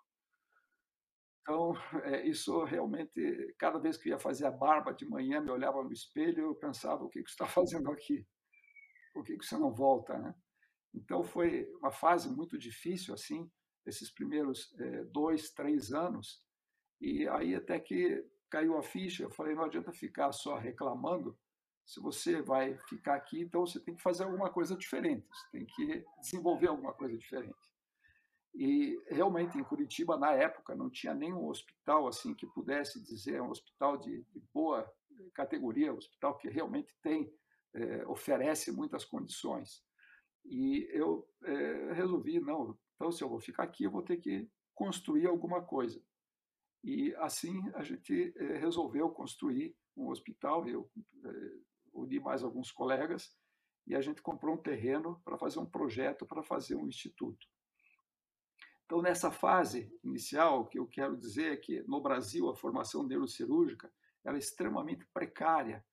Então, 1.41 1.73
é, 2.03 2.27
isso 2.27 2.61
realmente, 2.65 3.55
cada 3.57 3.79
vez 3.79 3.95
que 3.95 4.09
eu 4.09 4.13
ia 4.13 4.19
fazer 4.19 4.45
a 4.45 4.51
barba 4.51 4.93
de 4.93 5.05
manhã, 5.05 5.39
me 5.39 5.49
olhava 5.49 5.81
no 5.81 5.93
espelho, 5.93 6.47
eu 6.47 6.55
pensava, 6.55 7.05
o 7.05 7.09
que, 7.09 7.23
que 7.23 7.29
você 7.29 7.35
está 7.35 7.47
fazendo 7.47 7.89
aqui? 7.89 8.27
Por 9.13 9.23
que, 9.23 9.37
que 9.37 9.45
você 9.45 9.57
não 9.57 9.73
volta, 9.73 10.17
né? 10.17 10.35
Então 10.97 11.23
foi 11.23 11.71
uma 11.79 11.91
fase 11.91 12.27
muito 12.27 12.57
difícil 12.57 13.13
assim, 13.13 13.49
esses 13.85 14.09
primeiros 14.09 14.73
é, 14.79 15.03
dois, 15.05 15.51
três 15.51 15.93
anos. 15.93 16.43
E 16.99 17.27
aí 17.29 17.55
até 17.55 17.79
que 17.79 18.25
caiu 18.49 18.77
a 18.77 18.81
ficha, 18.81 19.23
eu 19.23 19.29
falei, 19.29 19.53
não 19.53 19.65
adianta 19.65 19.91
ficar 19.91 20.31
só 20.31 20.55
reclamando. 20.55 21.37
Se 21.85 22.01
você 22.01 22.41
vai 22.41 22.77
ficar 22.89 23.15
aqui, 23.15 23.41
então 23.41 23.65
você 23.65 23.79
tem 23.79 23.95
que 23.95 24.01
fazer 24.01 24.23
alguma 24.23 24.49
coisa 24.49 24.75
diferente, 24.75 25.25
você 25.31 25.51
tem 25.51 25.65
que 25.65 26.03
desenvolver 26.19 26.67
alguma 26.67 26.93
coisa 26.93 27.17
diferente. 27.17 27.55
E 28.53 28.99
realmente 29.07 29.57
em 29.57 29.63
Curitiba 29.63 30.17
na 30.17 30.33
época 30.33 30.75
não 30.75 30.89
tinha 30.89 31.13
nenhum 31.13 31.47
hospital 31.47 32.07
assim 32.07 32.33
que 32.33 32.47
pudesse 32.47 33.01
dizer 33.01 33.41
um 33.41 33.51
hospital 33.51 33.97
de, 33.97 34.23
de 34.23 34.39
boa 34.51 34.91
categoria, 35.33 35.93
um 35.93 35.97
hospital 35.97 36.35
que 36.37 36.49
realmente 36.49 36.93
tem 37.01 37.31
é, 37.73 38.05
oferece 38.07 38.71
muitas 38.71 39.05
condições. 39.05 39.85
E 40.47 40.87
eu 40.91 41.27
é, 41.43 41.93
resolvi, 41.93 42.39
não, 42.39 42.77
então 42.95 43.11
se 43.11 43.23
eu 43.23 43.29
vou 43.29 43.39
ficar 43.39 43.63
aqui, 43.63 43.83
eu 43.83 43.91
vou 43.91 44.01
ter 44.01 44.17
que 44.17 44.49
construir 44.73 45.27
alguma 45.27 45.61
coisa. 45.61 46.01
E 46.83 47.13
assim 47.15 47.61
a 47.75 47.83
gente 47.83 48.33
é, 48.37 48.57
resolveu 48.57 49.09
construir 49.09 49.75
um 49.95 50.09
hospital, 50.09 50.67
eu 50.67 50.89
é, 51.25 51.29
uni 51.93 52.19
mais 52.19 52.43
alguns 52.43 52.71
colegas, 52.71 53.35
e 53.85 53.95
a 53.95 54.01
gente 54.01 54.21
comprou 54.21 54.55
um 54.55 54.61
terreno 54.61 55.21
para 55.23 55.37
fazer 55.37 55.59
um 55.59 55.65
projeto 55.65 56.25
para 56.25 56.43
fazer 56.43 56.75
um 56.75 56.87
instituto. 56.87 57.47
Então, 58.85 59.01
nessa 59.01 59.31
fase 59.31 59.91
inicial, 60.03 60.61
o 60.61 60.65
que 60.65 60.79
eu 60.79 60.87
quero 60.87 61.17
dizer 61.17 61.53
é 61.53 61.57
que 61.57 61.83
no 61.83 62.01
Brasil 62.01 62.49
a 62.49 62.55
formação 62.55 63.05
neurocirúrgica 63.05 63.91
era 64.25 64.35
é 64.35 64.39
extremamente 64.39 65.05
precária 65.13 65.85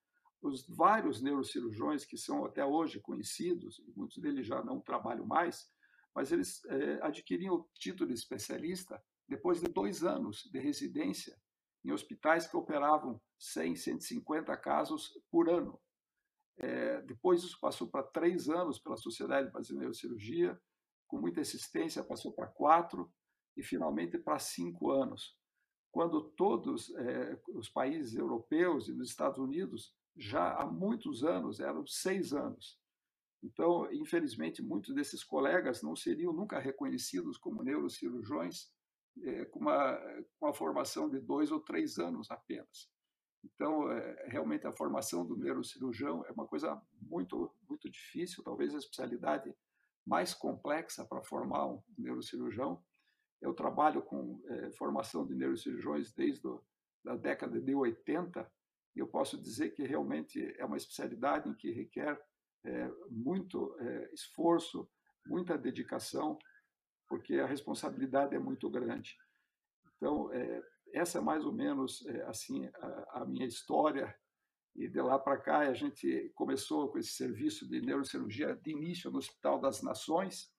os 0.44 0.66
vários 0.68 1.22
neurocirurgiões 1.22 2.04
que 2.04 2.18
são 2.18 2.44
até 2.44 2.64
hoje 2.64 3.00
conhecidos, 3.00 3.82
muitos 3.96 4.18
deles 4.18 4.46
já 4.46 4.62
não 4.62 4.80
trabalham 4.80 5.26
mais, 5.26 5.70
mas 6.14 6.30
eles 6.30 6.64
é, 6.66 7.00
adquiriam 7.02 7.54
o 7.54 7.68
título 7.74 8.08
de 8.08 8.14
especialista 8.14 9.02
depois 9.26 9.60
de 9.60 9.68
dois 9.68 10.04
anos 10.04 10.48
de 10.52 10.58
residência 10.58 11.34
em 11.82 11.92
hospitais 11.92 12.46
que 12.46 12.56
operavam 12.56 13.20
100, 13.38 13.76
150 13.76 14.56
casos 14.58 15.10
por 15.30 15.48
ano. 15.48 15.80
É, 16.58 17.00
depois 17.02 17.42
isso 17.42 17.58
passou 17.58 17.88
para 17.88 18.02
três 18.02 18.48
anos 18.48 18.78
pela 18.78 18.96
Sociedade 18.96 19.50
Brasileira 19.50 19.90
de 19.90 19.98
Cirurgia, 19.98 20.60
com 21.06 21.18
muita 21.18 21.40
assistência 21.40 22.04
passou 22.04 22.32
para 22.32 22.46
quatro 22.46 23.12
e 23.56 23.62
finalmente 23.62 24.18
para 24.18 24.38
cinco 24.38 24.90
anos, 24.90 25.36
quando 25.90 26.30
todos 26.32 26.94
é, 26.96 27.40
os 27.48 27.68
países 27.68 28.14
europeus 28.14 28.88
e 28.88 28.92
nos 28.92 29.08
Estados 29.08 29.38
Unidos 29.38 29.94
já 30.16 30.54
há 30.54 30.66
muitos 30.66 31.24
anos, 31.24 31.60
eram 31.60 31.86
seis 31.86 32.32
anos. 32.32 32.78
Então, 33.42 33.92
infelizmente, 33.92 34.62
muitos 34.62 34.94
desses 34.94 35.22
colegas 35.22 35.82
não 35.82 35.94
seriam 35.94 36.32
nunca 36.32 36.58
reconhecidos 36.58 37.36
como 37.36 37.62
neurocirurgiões 37.62 38.72
é, 39.22 39.44
com, 39.44 39.60
uma, 39.60 39.96
com 40.38 40.46
uma 40.46 40.54
formação 40.54 41.08
de 41.10 41.20
dois 41.20 41.50
ou 41.50 41.60
três 41.60 41.98
anos 41.98 42.30
apenas. 42.30 42.90
Então, 43.44 43.90
é, 43.90 44.28
realmente, 44.28 44.66
a 44.66 44.72
formação 44.72 45.26
do 45.26 45.36
neurocirurgião 45.36 46.24
é 46.26 46.32
uma 46.32 46.46
coisa 46.46 46.80
muito, 47.02 47.54
muito 47.68 47.90
difícil, 47.90 48.42
talvez 48.42 48.74
a 48.74 48.78
especialidade 48.78 49.54
mais 50.06 50.32
complexa 50.32 51.04
para 51.04 51.22
formar 51.22 51.66
um 51.66 51.82
neurocirurgião. 51.98 52.82
Eu 53.40 53.52
trabalho 53.52 54.02
com 54.02 54.42
é, 54.46 54.70
formação 54.72 55.26
de 55.26 55.34
neurocirurgiões 55.34 56.12
desde 56.12 56.48
a 57.06 57.16
década 57.16 57.60
de 57.60 57.74
80, 57.74 58.50
eu 59.00 59.08
posso 59.08 59.40
dizer 59.40 59.70
que 59.70 59.84
realmente 59.84 60.54
é 60.58 60.64
uma 60.64 60.76
especialidade 60.76 61.48
em 61.48 61.54
que 61.54 61.70
requer 61.70 62.20
é, 62.64 62.90
muito 63.10 63.76
é, 63.80 64.10
esforço, 64.12 64.88
muita 65.26 65.58
dedicação, 65.58 66.38
porque 67.08 67.34
a 67.34 67.46
responsabilidade 67.46 68.34
é 68.34 68.38
muito 68.38 68.70
grande. 68.70 69.16
Então, 69.96 70.32
é, 70.32 70.62
essa 70.92 71.18
é 71.18 71.20
mais 71.20 71.44
ou 71.44 71.52
menos 71.52 72.04
é, 72.06 72.22
assim 72.24 72.66
a, 72.66 73.20
a, 73.22 73.26
minha 73.26 73.46
história 73.46 74.14
e 74.74 74.88
de 74.88 75.00
lá 75.00 75.18
para 75.18 75.38
cá 75.38 75.58
a 75.58 75.74
gente 75.74 76.30
começou 76.34 76.90
com 76.90 76.98
esse 76.98 77.12
serviço 77.12 77.68
de 77.68 77.80
neurocirurgia 77.80 78.56
de 78.56 78.70
início 78.70 79.10
no 79.10 79.18
Hospital 79.18 79.60
das 79.60 79.82
Nações, 79.82 80.52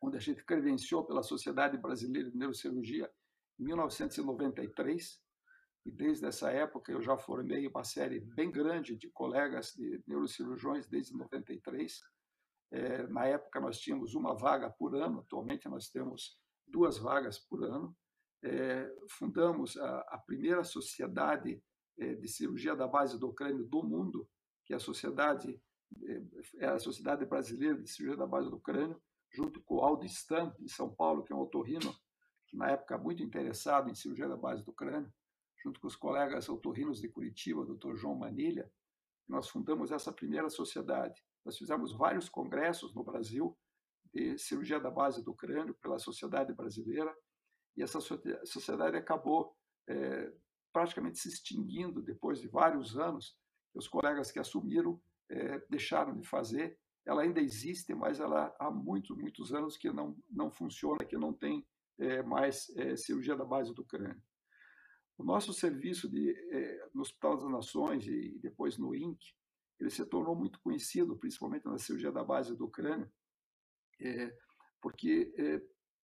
onde 0.00 0.16
a 0.16 0.20
gente 0.20 0.44
credenciou 0.44 1.04
pela 1.04 1.22
Sociedade 1.22 1.78
Brasileira 1.78 2.30
de 2.30 2.36
Neurocirurgia 2.36 3.10
em 3.58 3.64
1993 3.64 5.23
e 5.84 5.90
desde 5.90 6.26
essa 6.26 6.50
época 6.50 6.90
eu 6.90 7.02
já 7.02 7.16
formei 7.16 7.66
uma 7.68 7.84
série 7.84 8.20
bem 8.20 8.50
grande 8.50 8.96
de 8.96 9.10
colegas 9.10 9.72
de 9.72 10.02
neurocirurgiões 10.06 10.86
desde 10.86 11.14
93. 11.14 12.00
É, 12.70 13.06
na 13.08 13.26
época 13.26 13.60
nós 13.60 13.78
tínhamos 13.78 14.14
uma 14.14 14.34
vaga 14.34 14.70
por 14.70 14.96
ano, 14.96 15.20
atualmente 15.20 15.68
nós 15.68 15.90
temos 15.90 16.38
duas 16.66 16.98
vagas 16.98 17.38
por 17.38 17.62
ano. 17.62 17.94
É, 18.42 18.90
fundamos 19.10 19.76
a, 19.76 20.00
a, 20.08 20.18
primeira 20.18 20.64
sociedade 20.64 21.62
é, 21.98 22.14
de 22.14 22.28
cirurgia 22.28 22.74
da 22.74 22.86
base 22.86 23.18
do 23.18 23.32
crânio 23.32 23.64
do 23.64 23.82
mundo, 23.82 24.28
que 24.64 24.72
é 24.72 24.76
a 24.76 24.80
sociedade 24.80 25.60
é, 26.02 26.64
é 26.64 26.66
a 26.66 26.78
Sociedade 26.78 27.24
Brasileira 27.24 27.80
de 27.80 27.88
Cirurgia 27.88 28.16
da 28.16 28.26
Base 28.26 28.50
do 28.50 28.58
Crânio, 28.58 29.00
junto 29.30 29.62
com 29.62 29.76
o 29.76 29.80
Aldo 29.80 30.04
Stam, 30.06 30.52
de 30.58 30.68
São 30.68 30.92
Paulo, 30.92 31.22
que 31.22 31.32
é 31.32 31.36
um 31.36 31.40
otorrino, 31.40 31.94
que 32.48 32.56
na 32.56 32.70
época 32.70 32.98
muito 32.98 33.22
interessado 33.22 33.88
em 33.88 33.94
cirurgia 33.94 34.28
da 34.28 34.36
base 34.36 34.64
do 34.64 34.72
crânio 34.72 35.12
junto 35.64 35.80
com 35.80 35.86
os 35.86 35.96
colegas 35.96 36.48
autorrinos 36.48 37.00
de 37.00 37.08
Curitiba, 37.08 37.64
Dr. 37.64 37.96
João 37.96 38.14
Manilha, 38.14 38.70
nós 39.26 39.48
fundamos 39.48 39.90
essa 39.90 40.12
primeira 40.12 40.50
sociedade. 40.50 41.24
Nós 41.42 41.56
fizemos 41.56 41.96
vários 41.96 42.28
congressos 42.28 42.94
no 42.94 43.02
Brasil 43.02 43.56
de 44.12 44.36
cirurgia 44.36 44.78
da 44.78 44.90
base 44.90 45.24
do 45.24 45.34
crânio 45.34 45.74
pela 45.76 45.98
Sociedade 45.98 46.52
Brasileira 46.52 47.16
e 47.76 47.82
essa 47.82 47.98
sociedade 48.00 48.96
acabou 48.96 49.56
é, 49.88 50.32
praticamente 50.70 51.18
se 51.18 51.28
extinguindo 51.28 52.02
depois 52.02 52.40
de 52.40 52.46
vários 52.46 52.98
anos. 52.98 53.36
Os 53.74 53.88
colegas 53.88 54.30
que 54.30 54.38
assumiram 54.38 55.02
é, 55.30 55.58
deixaram 55.70 56.14
de 56.14 56.28
fazer. 56.28 56.78
Ela 57.06 57.22
ainda 57.22 57.40
existe, 57.40 57.94
mas 57.94 58.20
ela 58.20 58.54
há 58.58 58.70
muitos, 58.70 59.16
muitos 59.16 59.52
anos 59.52 59.76
que 59.78 59.90
não, 59.90 60.16
não 60.30 60.50
funciona, 60.50 61.04
que 61.04 61.16
não 61.16 61.32
tem 61.32 61.66
é, 61.98 62.22
mais 62.22 62.66
cirurgia 62.96 63.34
da 63.34 63.44
base 63.44 63.74
do 63.74 63.84
crânio. 63.84 64.22
O 65.16 65.22
nosso 65.22 65.52
serviço 65.52 66.08
de, 66.08 66.30
eh, 66.50 66.88
no 66.92 67.02
Hospital 67.02 67.36
das 67.36 67.50
Nações 67.50 68.06
e 68.06 68.38
depois 68.40 68.76
no 68.76 68.94
INC, 68.94 69.18
ele 69.78 69.90
se 69.90 70.04
tornou 70.06 70.34
muito 70.34 70.60
conhecido, 70.60 71.16
principalmente 71.16 71.66
na 71.66 71.78
cirurgia 71.78 72.10
da 72.10 72.24
base 72.24 72.56
do 72.56 72.68
crânio, 72.68 73.10
eh, 74.00 74.36
porque 74.80 75.32
eh, 75.38 75.62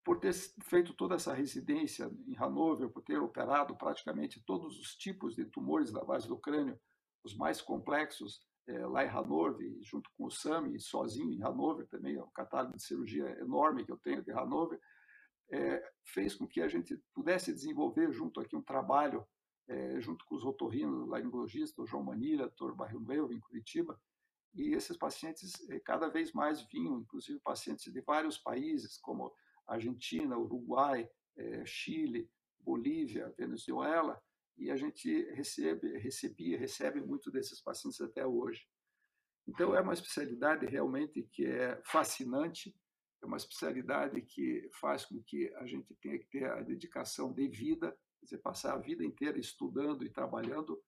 por 0.05 0.19
ter 0.19 0.33
feito 0.65 0.95
toda 0.95 1.15
essa 1.15 1.33
residência 1.33 2.11
em 2.27 2.37
Hanover, 2.37 2.91
por 2.91 3.03
ter 3.03 3.21
operado 3.21 3.77
praticamente 3.77 4.43
todos 4.45 4.79
os 4.79 4.95
tipos 4.97 5.35
de 5.35 5.45
tumores 5.47 5.91
da 5.93 6.05
base 6.05 6.29
do 6.29 6.39
crânio, 6.39 6.79
os 7.25 7.37
mais 7.37 7.61
complexos 7.61 8.49
lá 8.67 9.05
em 9.05 9.09
Hanover, 9.09 9.77
junto 9.83 10.09
com 10.17 10.27
o 10.27 10.31
SAMI, 10.31 10.79
sozinho 10.79 11.33
em 11.33 11.43
Hanover 11.43 11.89
também, 11.89 12.15
é 12.17 12.23
um 12.23 12.31
catálogo 12.31 12.77
de 12.77 12.83
cirurgia 12.83 13.27
enorme 13.41 13.85
que 13.85 13.91
eu 13.91 13.99
tenho 13.99 14.23
de 14.23 14.31
Hanover, 14.31 14.81
é, 15.51 15.93
fez 16.05 16.35
com 16.35 16.47
que 16.47 16.61
a 16.61 16.69
gente 16.69 16.97
pudesse 17.15 17.53
desenvolver 17.53 18.13
junto 18.13 18.41
aqui 18.41 18.57
um 18.57 18.63
trabalho, 18.63 19.27
é, 19.69 20.01
junto 20.01 20.25
com 20.25 20.35
os 20.35 20.45
otorrinos, 20.45 21.09
laringologistas, 21.09 21.89
João 21.89 22.05
Manilha, 22.05 22.47
doutor 22.49 22.75
Barrio 22.75 23.01
Meu, 23.01 23.33
em 23.33 23.41
Curitiba, 23.41 24.01
e 24.55 24.75
esses 24.75 24.97
pacientes 24.97 25.69
é, 25.71 25.79
cada 25.81 26.09
vez 26.09 26.33
mais 26.33 26.63
vinham, 26.63 27.01
inclusive 27.01 27.39
pacientes 27.41 27.93
de 27.93 28.01
vários 28.01 28.39
países, 28.39 28.97
como 28.99 29.33
Argentina, 29.67 30.37
Uruguai, 30.37 31.09
é, 31.37 31.65
Chile, 31.65 32.29
Bolívia, 32.59 33.33
Venezuela, 33.39 34.21
e 34.57 34.71
a 34.71 34.77
gente 34.77 35.25
recebe, 35.33 35.97
recebia, 35.99 36.59
recebe 36.59 37.01
muito 37.01 37.31
desses 37.31 37.61
pacientes 37.61 38.01
até 38.01 38.27
hoje. 38.27 38.69
Então, 39.49 39.75
é 39.75 39.81
uma 39.81 39.95
especialidade 39.95 40.67
realmente 40.67 41.23
que 41.33 41.47
é 41.47 41.81
fascinante, 41.85 42.75
é 43.23 43.27
uma 43.27 43.37
especialidade 43.37 44.21
que 44.23 44.69
faz 44.81 45.05
com 45.05 45.23
que 45.23 45.53
a 45.57 45.67
gente 45.67 45.95
tenha 45.97 46.19
que 46.19 46.27
ter 46.27 46.45
a 46.45 46.63
dedicação 46.63 47.33
devida, 47.33 47.91
quer 48.19 48.25
dizer, 48.25 48.39
passar 48.39 48.75
a 48.75 48.79
vida 48.79 49.05
inteira 49.05 49.39
estudando 49.39 50.05
e 50.05 50.11
trabalhando. 50.11 50.83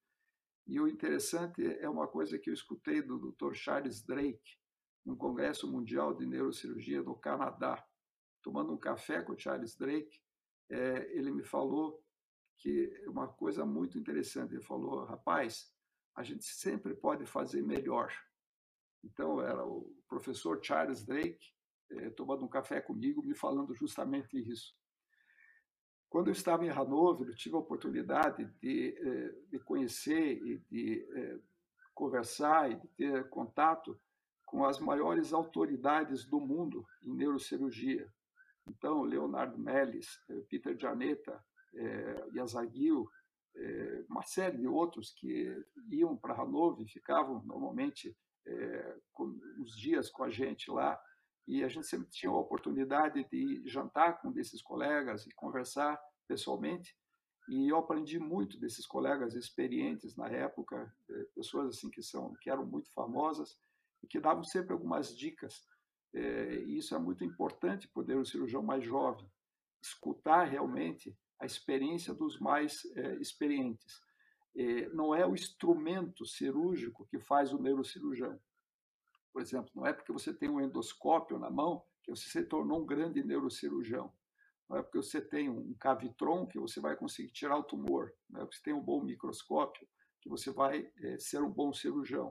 E 0.66 0.80
o 0.80 0.88
interessante 0.88 1.64
é 1.78 1.88
uma 1.88 2.06
coisa 2.06 2.38
que 2.38 2.48
eu 2.48 2.54
escutei 2.54 3.02
do 3.02 3.18
Dr. 3.18 3.52
Charles 3.54 4.02
Drake, 4.02 4.56
num 5.04 5.16
congresso 5.16 5.70
mundial 5.70 6.14
de 6.14 6.24
neurocirurgia 6.24 7.02
no 7.02 7.16
Canadá, 7.16 7.84
tomando 8.42 8.72
um 8.72 8.78
café 8.78 9.22
com 9.22 9.32
o 9.32 9.38
Charles 9.38 9.76
Drake, 9.76 10.20
é, 10.70 11.16
ele 11.16 11.30
me 11.30 11.42
falou 11.42 12.02
que 12.58 12.92
uma 13.06 13.28
coisa 13.28 13.64
muito 13.66 13.98
interessante. 13.98 14.54
Ele 14.54 14.62
falou, 14.62 15.04
rapaz, 15.04 15.72
a 16.14 16.22
gente 16.22 16.44
sempre 16.44 16.94
pode 16.94 17.26
fazer 17.26 17.62
melhor. 17.62 18.12
Então, 19.04 19.40
era 19.40 19.66
o 19.66 19.92
professor 20.08 20.62
Charles 20.62 21.04
Drake, 21.04 21.52
é, 21.90 22.10
tomando 22.10 22.44
um 22.44 22.48
café 22.48 22.80
comigo, 22.80 23.22
me 23.22 23.34
falando 23.34 23.74
justamente 23.74 24.38
isso. 24.38 24.74
Quando 26.08 26.28
eu 26.28 26.32
estava 26.32 26.64
em 26.64 26.70
Hanover, 26.70 27.28
eu 27.28 27.34
tive 27.34 27.56
a 27.56 27.58
oportunidade 27.58 28.44
de, 28.60 28.94
eh, 29.54 29.58
conhecer 29.64 30.42
e 30.46 30.58
de 30.70 31.06
eh, 31.10 31.40
conversar 31.94 32.70
e 32.70 32.76
de 32.76 32.86
ter 32.88 33.30
contato 33.30 33.98
com 34.44 34.62
as 34.66 34.78
maiores 34.78 35.32
autoridades 35.32 36.26
do 36.26 36.38
mundo 36.38 36.86
em 37.02 37.14
neurocirurgia. 37.14 38.12
Então, 38.66 39.02
Leonardo 39.04 39.58
Mellis, 39.58 40.20
Peter 40.50 40.78
Janetta, 40.78 41.42
Yazagil, 42.34 43.08
uma 44.08 44.22
série 44.22 44.58
de 44.58 44.68
outros 44.68 45.14
que 45.14 45.64
iam 45.90 46.14
para 46.14 46.38
Hanover 46.38 46.84
e 46.84 46.90
ficavam 46.90 47.42
normalmente 47.46 48.14
uns 49.58 49.74
dias 49.78 50.10
com 50.10 50.22
a 50.24 50.30
gente 50.30 50.70
lá 50.70 51.00
e 51.46 51.64
a 51.64 51.68
gente 51.68 51.86
sempre 51.86 52.08
tinha 52.10 52.30
a 52.30 52.36
oportunidade 52.36 53.24
de 53.30 53.62
jantar 53.66 54.20
com 54.20 54.30
desses 54.30 54.62
colegas 54.62 55.26
e 55.26 55.34
conversar 55.34 56.00
pessoalmente. 56.26 56.96
E 57.48 57.68
eu 57.68 57.76
aprendi 57.76 58.18
muito 58.18 58.58
desses 58.58 58.86
colegas 58.86 59.34
experientes 59.34 60.16
na 60.16 60.28
época, 60.28 60.94
eh, 61.10 61.26
pessoas 61.34 61.68
assim 61.76 61.90
que 61.90 62.02
são 62.02 62.34
que 62.40 62.48
eram 62.48 62.64
muito 62.64 62.92
famosas 62.92 63.58
e 64.02 64.06
que 64.06 64.20
davam 64.20 64.44
sempre 64.44 64.72
algumas 64.72 65.16
dicas. 65.16 65.66
Eh, 66.14 66.62
e 66.66 66.78
isso 66.78 66.94
é 66.94 66.98
muito 66.98 67.24
importante 67.24 67.88
poder 67.88 68.16
o 68.16 68.24
cirurgião 68.24 68.62
mais 68.62 68.84
jovem 68.84 69.28
escutar 69.82 70.44
realmente 70.44 71.16
a 71.40 71.44
experiência 71.44 72.14
dos 72.14 72.38
mais 72.38 72.82
eh, 72.94 73.16
experientes. 73.16 74.00
Não 74.92 75.14
é 75.14 75.26
o 75.26 75.32
instrumento 75.32 76.26
cirúrgico 76.26 77.06
que 77.06 77.18
faz 77.18 77.54
o 77.54 77.60
neurocirurgião, 77.60 78.38
por 79.32 79.40
exemplo, 79.40 79.70
não 79.74 79.86
é 79.86 79.92
porque 79.92 80.12
você 80.12 80.32
tem 80.32 80.50
um 80.50 80.60
endoscópio 80.60 81.38
na 81.38 81.50
mão 81.50 81.82
que 82.02 82.10
você 82.10 82.28
se 82.28 82.44
tornou 82.44 82.82
um 82.82 82.86
grande 82.86 83.24
neurocirurgião. 83.24 84.12
Não 84.68 84.78
é 84.78 84.82
porque 84.82 84.98
você 84.98 85.20
tem 85.20 85.48
um 85.48 85.74
cavitron 85.74 86.46
que 86.46 86.58
você 86.58 86.80
vai 86.80 86.96
conseguir 86.96 87.30
tirar 87.32 87.56
o 87.56 87.64
tumor. 87.64 88.12
Não 88.28 88.40
é 88.40 88.44
porque 88.44 88.56
você 88.56 88.62
tem 88.62 88.74
um 88.74 88.82
bom 88.82 89.02
microscópio 89.02 89.86
que 90.20 90.28
você 90.28 90.50
vai 90.50 90.90
é, 90.98 91.18
ser 91.18 91.42
um 91.42 91.50
bom 91.50 91.72
cirurgião. 91.72 92.30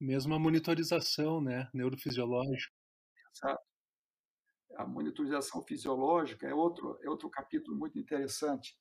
Mesmo 0.00 0.34
a 0.34 0.38
monitorização 0.38 1.40
né, 1.40 1.70
neurofisiológica. 1.72 2.74
Exato. 3.34 3.62
A 4.76 4.86
monitorização 4.86 5.62
fisiológica 5.62 6.46
é 6.46 6.54
outro, 6.54 6.98
é 7.02 7.08
outro 7.08 7.30
capítulo 7.30 7.76
muito 7.76 7.98
interessante. 7.98 8.76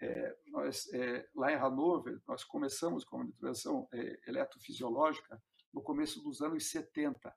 É, 0.00 0.36
nós, 0.48 0.92
é, 0.92 1.26
lá 1.34 1.50
em 1.50 1.56
Hanover, 1.56 2.20
nós 2.26 2.44
começamos 2.44 3.04
com 3.04 3.16
a 3.16 3.18
monitorização 3.20 3.88
é, 3.92 4.20
eletrofisiológica 4.28 5.40
no 5.72 5.82
começo 5.82 6.22
dos 6.22 6.40
anos 6.40 6.70
70, 6.70 7.34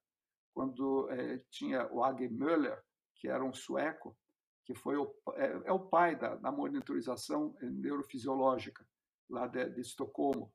quando 0.53 1.09
é, 1.11 1.37
tinha 1.49 1.87
o 1.91 2.03
Age 2.03 2.29
Möller, 2.29 2.81
que 3.15 3.27
era 3.27 3.43
um 3.43 3.53
sueco, 3.53 4.15
que 4.65 4.73
foi 4.73 4.97
o, 4.97 5.13
é, 5.35 5.61
é 5.65 5.71
o 5.71 5.79
pai 5.79 6.15
da, 6.15 6.35
da, 6.35 6.51
monitorização 6.51 7.55
neurofisiológica 7.61 8.85
lá 9.29 9.47
de, 9.47 9.69
de, 9.69 9.81
Estocolmo. 9.81 10.51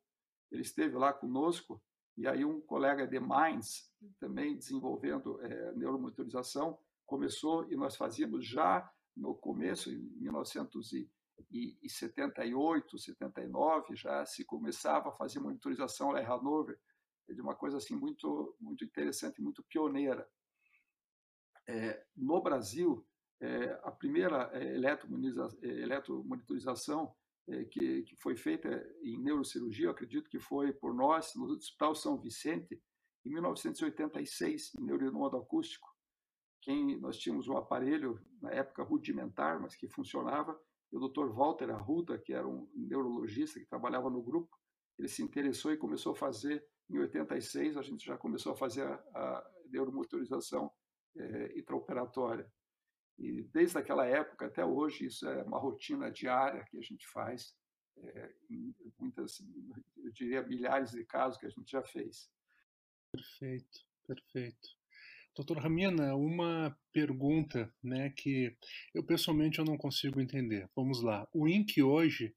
Ele 0.51 0.63
esteve 0.63 0.97
lá 0.97 1.13
conosco 1.13 1.81
e 2.17 2.27
aí 2.29 2.45
um 2.45 2.61
colega 2.61 3.07
de 3.07 3.19
Mainz, 3.19 3.91
também 4.21 4.57
desenvolvendo 4.57 5.41
é, 5.41 5.73
neuromonitorização, 5.73 6.79
começou 7.05 7.69
e 7.71 7.77
nós 7.77 7.97
fazíamos 7.97 8.47
já 8.47 8.89
no 9.17 9.35
começo, 9.35 9.91
em 9.91 9.99
1978, 10.21 12.99
79, 12.99 13.97
já 13.97 14.25
se 14.25 14.45
começava 14.45 15.09
a 15.09 15.13
fazer 15.13 15.41
monitorização 15.41 16.13
lá 16.13 16.21
em 16.21 16.25
Hannover, 16.25 16.79
de 17.29 17.41
uma 17.41 17.55
coisa 17.55 17.79
assim 17.79 17.97
muito 17.97 18.57
muito 18.61 18.85
interessante, 18.85 19.41
muito 19.41 19.63
pioneira. 19.65 20.29
É, 21.67 22.05
no 22.17 22.43
Brasil, 22.43 23.07
é, 23.41 23.81
a 23.83 23.91
primeira 23.91 24.51
é, 24.53 24.75
eletromonitorização 24.75 27.15
é, 27.49 27.65
que, 27.65 28.03
que 28.03 28.17
foi 28.17 28.37
feita 28.37 28.69
em 29.03 29.23
neurocirurgia, 29.23 29.87
eu 29.87 29.91
acredito 29.91 30.29
que 30.29 30.39
foi 30.39 30.73
por 30.73 30.95
nós 30.95 31.35
no 31.35 31.45
Hospital 31.45 31.95
São 31.95 32.19
Vicente, 32.19 32.81
em 33.25 33.31
1986, 33.31 34.75
em 34.79 34.85
neuromodo 34.85 35.37
acústico. 35.37 35.89
Quem, 36.61 36.99
nós 36.99 37.19
tínhamos 37.19 37.49
um 37.49 37.57
aparelho, 37.57 38.21
na 38.41 38.51
época 38.51 38.83
rudimentar, 38.83 39.61
mas 39.61 39.75
que 39.75 39.89
funcionava, 39.89 40.59
E 40.93 40.97
o 40.97 41.09
Dr. 41.09 41.33
Walter 41.33 41.71
Arruda, 41.71 42.19
que 42.19 42.33
era 42.33 42.47
um 42.47 42.71
neurologista 42.75 43.59
que 43.59 43.67
trabalhava 43.67 44.09
no 44.09 44.23
grupo, 44.23 44.57
ele 44.99 45.09
se 45.09 45.23
interessou 45.23 45.73
e 45.73 45.77
começou 45.77 46.13
a 46.13 46.17
fazer, 46.17 46.65
em 46.91 46.99
86, 46.99 47.77
a 47.77 47.83
gente 47.83 48.05
já 48.05 48.17
começou 48.17 48.53
a 48.53 48.57
fazer 48.57 48.83
a, 48.83 48.95
a 49.15 49.51
neuromotorização 49.71 50.71
é, 51.17 51.59
intraoperatória. 51.59 52.51
E 53.19 53.43
desde 53.45 53.79
aquela 53.79 54.07
época 54.07 54.47
até 54.47 54.65
hoje, 54.65 55.07
isso 55.07 55.27
é 55.29 55.43
uma 55.45 55.59
rotina 55.59 56.11
diária 56.11 56.65
que 56.65 56.77
a 56.77 56.83
gente 56.83 57.07
faz, 57.09 57.55
é, 57.97 58.35
em 58.51 58.75
muitas, 58.99 59.41
eu 59.97 60.11
diria, 60.13 60.43
milhares 60.43 60.91
de 60.91 61.05
casos 61.05 61.39
que 61.39 61.47
a 61.47 61.51
gente 61.51 61.71
já 61.71 61.83
fez. 61.83 62.29
Perfeito, 63.13 63.81
perfeito. 64.07 64.69
Doutor 65.37 65.59
Ramina, 65.59 66.15
uma 66.15 66.77
pergunta 66.93 67.73
né, 67.83 68.11
que 68.11 68.57
eu 68.95 69.05
pessoalmente 69.05 69.59
eu 69.59 69.65
não 69.65 69.77
consigo 69.77 70.21
entender. 70.21 70.69
Vamos 70.77 71.03
lá. 71.03 71.29
O 71.33 71.49
INC 71.49 71.83
hoje, 71.83 72.35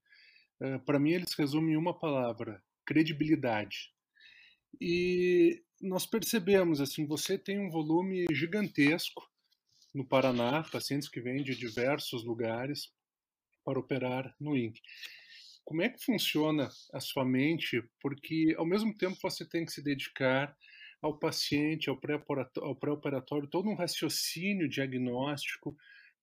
eh, 0.60 0.78
para 0.78 0.98
mim, 0.98 1.12
eles 1.12 1.32
resumem 1.34 1.74
em 1.74 1.76
uma 1.76 1.96
palavra: 1.96 2.60
credibilidade. 2.84 3.92
E 4.80 5.62
nós 5.80 6.06
percebemos, 6.06 6.80
assim, 6.80 7.06
você 7.06 7.38
tem 7.38 7.58
um 7.58 7.70
volume 7.70 8.26
gigantesco 8.32 9.22
no 9.94 10.06
Paraná, 10.06 10.62
pacientes 10.64 11.08
que 11.08 11.20
vêm 11.20 11.42
de 11.42 11.54
diversos 11.54 12.24
lugares 12.24 12.92
para 13.64 13.78
operar 13.78 14.34
no 14.40 14.56
INC. 14.56 14.80
Como 15.64 15.82
é 15.82 15.88
que 15.88 16.02
funciona 16.04 16.68
a 16.92 17.00
sua 17.00 17.24
mente? 17.24 17.82
Porque, 18.00 18.54
ao 18.56 18.64
mesmo 18.66 18.96
tempo, 18.96 19.16
você 19.20 19.46
tem 19.46 19.64
que 19.64 19.72
se 19.72 19.82
dedicar 19.82 20.56
ao 21.00 21.18
paciente, 21.18 21.88
ao 21.88 21.98
pré-operatório, 21.98 23.48
todo 23.48 23.68
um 23.68 23.74
raciocínio 23.74 24.68
diagnóstico 24.68 25.76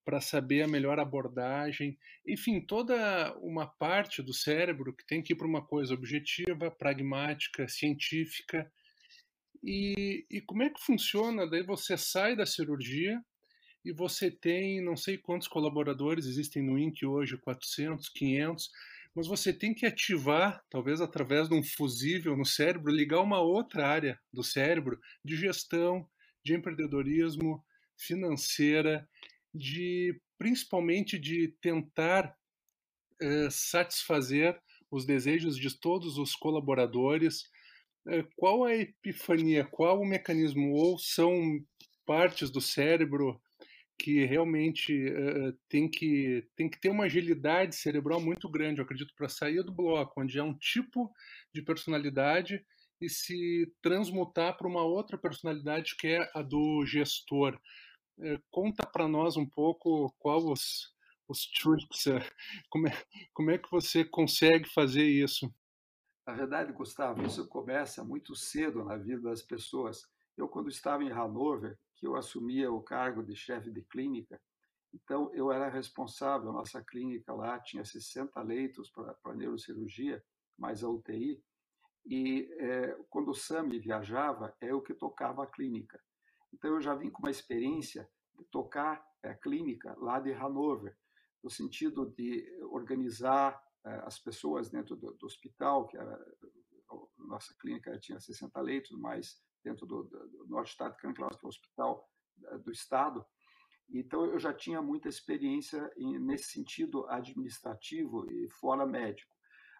para 0.06 0.20
saber 0.20 0.62
a 0.62 0.68
melhor 0.68 1.00
abordagem, 1.00 1.98
enfim, 2.24 2.60
toda 2.60 3.36
uma 3.40 3.66
parte 3.66 4.22
do 4.22 4.32
cérebro 4.32 4.94
que 4.94 5.04
tem 5.04 5.20
que 5.20 5.32
ir 5.32 5.36
para 5.36 5.48
uma 5.48 5.66
coisa 5.66 5.92
objetiva, 5.92 6.70
pragmática, 6.70 7.66
científica. 7.66 8.70
E, 9.64 10.24
e 10.30 10.40
como 10.40 10.62
é 10.62 10.70
que 10.70 10.80
funciona? 10.80 11.44
Daí 11.44 11.64
você 11.64 11.96
sai 11.96 12.36
da 12.36 12.46
cirurgia 12.46 13.20
e 13.84 13.92
você 13.92 14.30
tem 14.30 14.80
não 14.80 14.96
sei 14.96 15.18
quantos 15.18 15.48
colaboradores 15.48 16.26
existem 16.26 16.62
no 16.62 16.78
INC 16.78 17.04
hoje, 17.04 17.36
400, 17.36 18.08
500, 18.08 18.70
mas 19.12 19.26
você 19.26 19.52
tem 19.52 19.74
que 19.74 19.86
ativar, 19.86 20.64
talvez 20.70 21.00
através 21.00 21.48
de 21.48 21.54
um 21.56 21.64
fusível 21.64 22.36
no 22.36 22.46
cérebro, 22.46 22.92
ligar 22.92 23.22
uma 23.22 23.40
outra 23.40 23.88
área 23.88 24.20
do 24.32 24.44
cérebro 24.44 25.00
de 25.24 25.36
gestão, 25.36 26.08
de 26.44 26.54
empreendedorismo, 26.54 27.60
financeira, 27.96 29.08
de 29.56 30.20
principalmente 30.38 31.18
de 31.18 31.48
tentar 31.60 32.36
eh, 33.20 33.48
satisfazer 33.50 34.60
os 34.90 35.06
desejos 35.06 35.56
de 35.56 35.78
todos 35.78 36.18
os 36.18 36.34
colaboradores. 36.34 37.44
Eh, 38.08 38.24
qual 38.36 38.64
a 38.64 38.74
epifania? 38.74 39.64
Qual 39.64 40.00
o 40.00 40.06
mecanismo? 40.06 40.72
Ou 40.74 40.98
são 40.98 41.58
partes 42.04 42.50
do 42.50 42.60
cérebro 42.60 43.40
que 43.98 44.24
realmente 44.24 44.92
uh, 45.08 45.56
tem, 45.68 45.88
que, 45.88 46.46
tem 46.54 46.68
que 46.68 46.78
ter 46.78 46.90
uma 46.90 47.04
agilidade 47.04 47.74
cerebral 47.74 48.20
muito 48.20 48.48
grande, 48.48 48.78
eu 48.78 48.84
acredito, 48.84 49.14
para 49.16 49.28
sair 49.28 49.62
do 49.62 49.72
bloco, 49.72 50.20
onde 50.20 50.38
é 50.38 50.42
um 50.42 50.56
tipo 50.56 51.10
de 51.52 51.62
personalidade 51.62 52.64
e 53.00 53.08
se 53.08 53.72
transmutar 53.82 54.56
para 54.56 54.68
uma 54.68 54.82
outra 54.82 55.16
personalidade 55.16 55.96
que 55.96 56.08
é 56.08 56.30
a 56.34 56.42
do 56.42 56.84
gestor. 56.84 57.58
Uh, 58.18 58.42
conta 58.50 58.86
para 58.86 59.06
nós 59.06 59.36
um 59.36 59.46
pouco 59.46 60.14
qual 60.18 60.38
os, 60.50 60.94
os 61.28 61.46
tricks, 61.46 62.06
uh, 62.06 62.20
como, 62.70 62.88
é, 62.88 63.04
como 63.34 63.50
é 63.50 63.58
que 63.58 63.70
você 63.70 64.04
consegue 64.04 64.68
fazer 64.72 65.04
isso? 65.04 65.52
Na 66.26 66.32
verdade, 66.34 66.72
Gustavo, 66.72 67.24
isso 67.24 67.46
começa 67.46 68.02
muito 68.02 68.34
cedo 68.34 68.84
na 68.84 68.96
vida 68.96 69.22
das 69.22 69.42
pessoas. 69.42 70.08
Eu, 70.36 70.48
quando 70.48 70.68
estava 70.68 71.04
em 71.04 71.12
Hanover, 71.12 71.78
que 71.94 72.06
eu 72.06 72.16
assumia 72.16 72.70
o 72.72 72.82
cargo 72.82 73.22
de 73.22 73.36
chefe 73.36 73.70
de 73.70 73.82
clínica. 73.82 74.40
Então, 74.92 75.30
eu 75.34 75.52
era 75.52 75.68
responsável, 75.68 76.52
nossa 76.52 76.82
clínica 76.82 77.32
lá 77.32 77.58
tinha 77.60 77.84
60 77.84 78.40
leitos 78.42 78.90
para 78.90 79.34
neurocirurgia, 79.34 80.24
mais 80.58 80.82
a 80.82 80.88
UTI, 80.88 81.40
e 82.08 82.48
é, 82.58 82.96
quando 83.10 83.30
o 83.30 83.34
SAMI 83.34 83.80
viajava, 83.80 84.54
é 84.60 84.70
eu 84.70 84.80
que 84.80 84.94
tocava 84.94 85.42
a 85.42 85.46
clínica. 85.46 86.00
Então, 86.56 86.70
eu 86.70 86.80
já 86.80 86.94
vim 86.94 87.10
com 87.10 87.22
uma 87.22 87.30
experiência 87.30 88.08
de 88.34 88.44
tocar 88.46 89.06
a 89.22 89.34
clínica 89.34 89.94
lá 89.98 90.18
de 90.18 90.32
Hanover, 90.32 90.96
no 91.44 91.50
sentido 91.50 92.06
de 92.06 92.44
organizar 92.70 93.62
é, 93.84 93.90
as 94.04 94.18
pessoas 94.18 94.70
dentro 94.70 94.96
do, 94.96 95.12
do 95.12 95.26
hospital, 95.26 95.86
que 95.86 95.98
era, 95.98 96.18
nossa 97.18 97.54
clínica 97.60 97.98
tinha 97.98 98.18
60 98.18 98.58
leitos, 98.62 98.98
mais 98.98 99.38
dentro 99.62 99.84
do, 99.84 100.04
do, 100.04 100.46
do 100.46 100.62
Estado 100.62 100.96
que 100.96 101.06
é 101.06 101.10
o 101.10 101.48
hospital 101.48 102.08
do 102.64 102.70
Estado. 102.70 103.24
Então, 103.90 104.24
eu 104.24 104.38
já 104.38 104.52
tinha 104.52 104.80
muita 104.80 105.08
experiência 105.08 105.92
nesse 106.20 106.52
sentido 106.52 107.06
administrativo 107.08 108.30
e 108.30 108.48
fora 108.48 108.86
médico. 108.86 109.30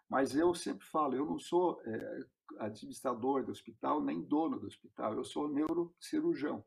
Mas 0.09 0.35
eu 0.35 0.53
sempre 0.53 0.85
falo, 0.87 1.15
eu 1.15 1.25
não 1.25 1.37
sou 1.37 1.81
é, 1.85 2.25
administrador 2.59 3.43
do 3.43 3.51
hospital, 3.51 4.01
nem 4.01 4.21
dono 4.21 4.59
do 4.59 4.67
hospital, 4.67 5.13
eu 5.13 5.23
sou 5.23 5.49
neurocirurgião. 5.49 6.63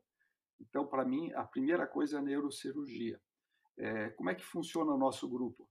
Então, 0.59 0.85
para 0.85 1.03
mim, 1.03 1.31
a 1.33 1.43
primeira 1.43 1.87
coisa 1.87 2.17
é 2.17 2.19
a 2.19 2.23
neurocirurgia. 2.23 3.19
É, 3.77 4.09
como 4.11 4.29
é 4.29 4.35
que 4.35 4.45
funciona 4.45 4.93
o 4.93 4.97
nosso 4.97 5.27
grupo? 5.27 5.67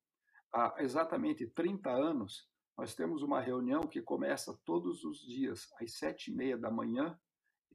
Há 0.53 0.77
exatamente 0.79 1.47
30 1.47 1.91
anos, 1.91 2.51
nós 2.77 2.95
temos 2.95 3.23
uma 3.23 3.41
reunião 3.41 3.83
que 3.83 4.03
começa 4.03 4.59
todos 4.65 5.05
os 5.05 5.21
dias, 5.21 5.69
às 5.81 5.97
sete 5.97 6.33
e 6.33 6.35
meia 6.35 6.59
da 6.59 6.71
manhã, 6.71 7.17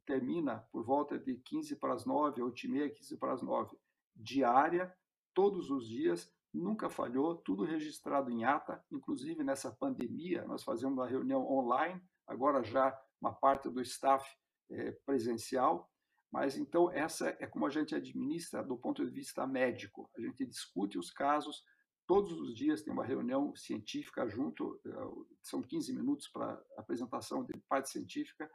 termina 0.05 0.59
por 0.71 0.83
volta 0.83 1.17
de 1.17 1.35
15 1.37 1.77
para 1.77 1.93
as 1.93 2.05
9, 2.05 2.41
8 2.41 2.65
e 2.65 2.69
meia, 2.69 2.89
15 2.89 3.17
para 3.17 3.33
as 3.33 3.41
9, 3.41 3.77
diária, 4.15 4.93
todos 5.33 5.69
os 5.69 5.87
dias, 5.87 6.31
nunca 6.55 6.89
falhou, 6.89 7.35
tudo 7.35 7.63
registrado 7.63 8.31
em 8.31 8.43
ata, 8.43 8.83
inclusive 8.91 9.43
nessa 9.43 9.71
pandemia, 9.71 10.45
nós 10.45 10.63
fazemos 10.63 10.97
uma 10.97 11.07
reunião 11.07 11.45
online, 11.49 12.01
agora 12.27 12.63
já 12.63 12.97
uma 13.21 13.33
parte 13.33 13.69
do 13.69 13.81
staff 13.81 14.27
é, 14.71 14.91
presencial, 15.05 15.89
mas 16.31 16.57
então 16.57 16.91
essa 16.91 17.35
é 17.39 17.47
como 17.47 17.65
a 17.65 17.69
gente 17.69 17.95
administra 17.95 18.63
do 18.63 18.77
ponto 18.77 19.05
de 19.05 19.11
vista 19.11 19.45
médico, 19.47 20.09
a 20.17 20.21
gente 20.21 20.45
discute 20.45 20.97
os 20.97 21.11
casos, 21.11 21.63
todos 22.07 22.39
os 22.39 22.55
dias 22.55 22.83
tem 22.83 22.93
uma 22.93 23.05
reunião 23.05 23.55
científica 23.55 24.27
junto, 24.27 24.79
eh, 24.85 25.25
são 25.41 25.61
15 25.61 25.93
minutos 25.93 26.27
para 26.27 26.61
apresentação 26.77 27.43
de 27.43 27.57
parte 27.67 27.89
científica, 27.89 28.49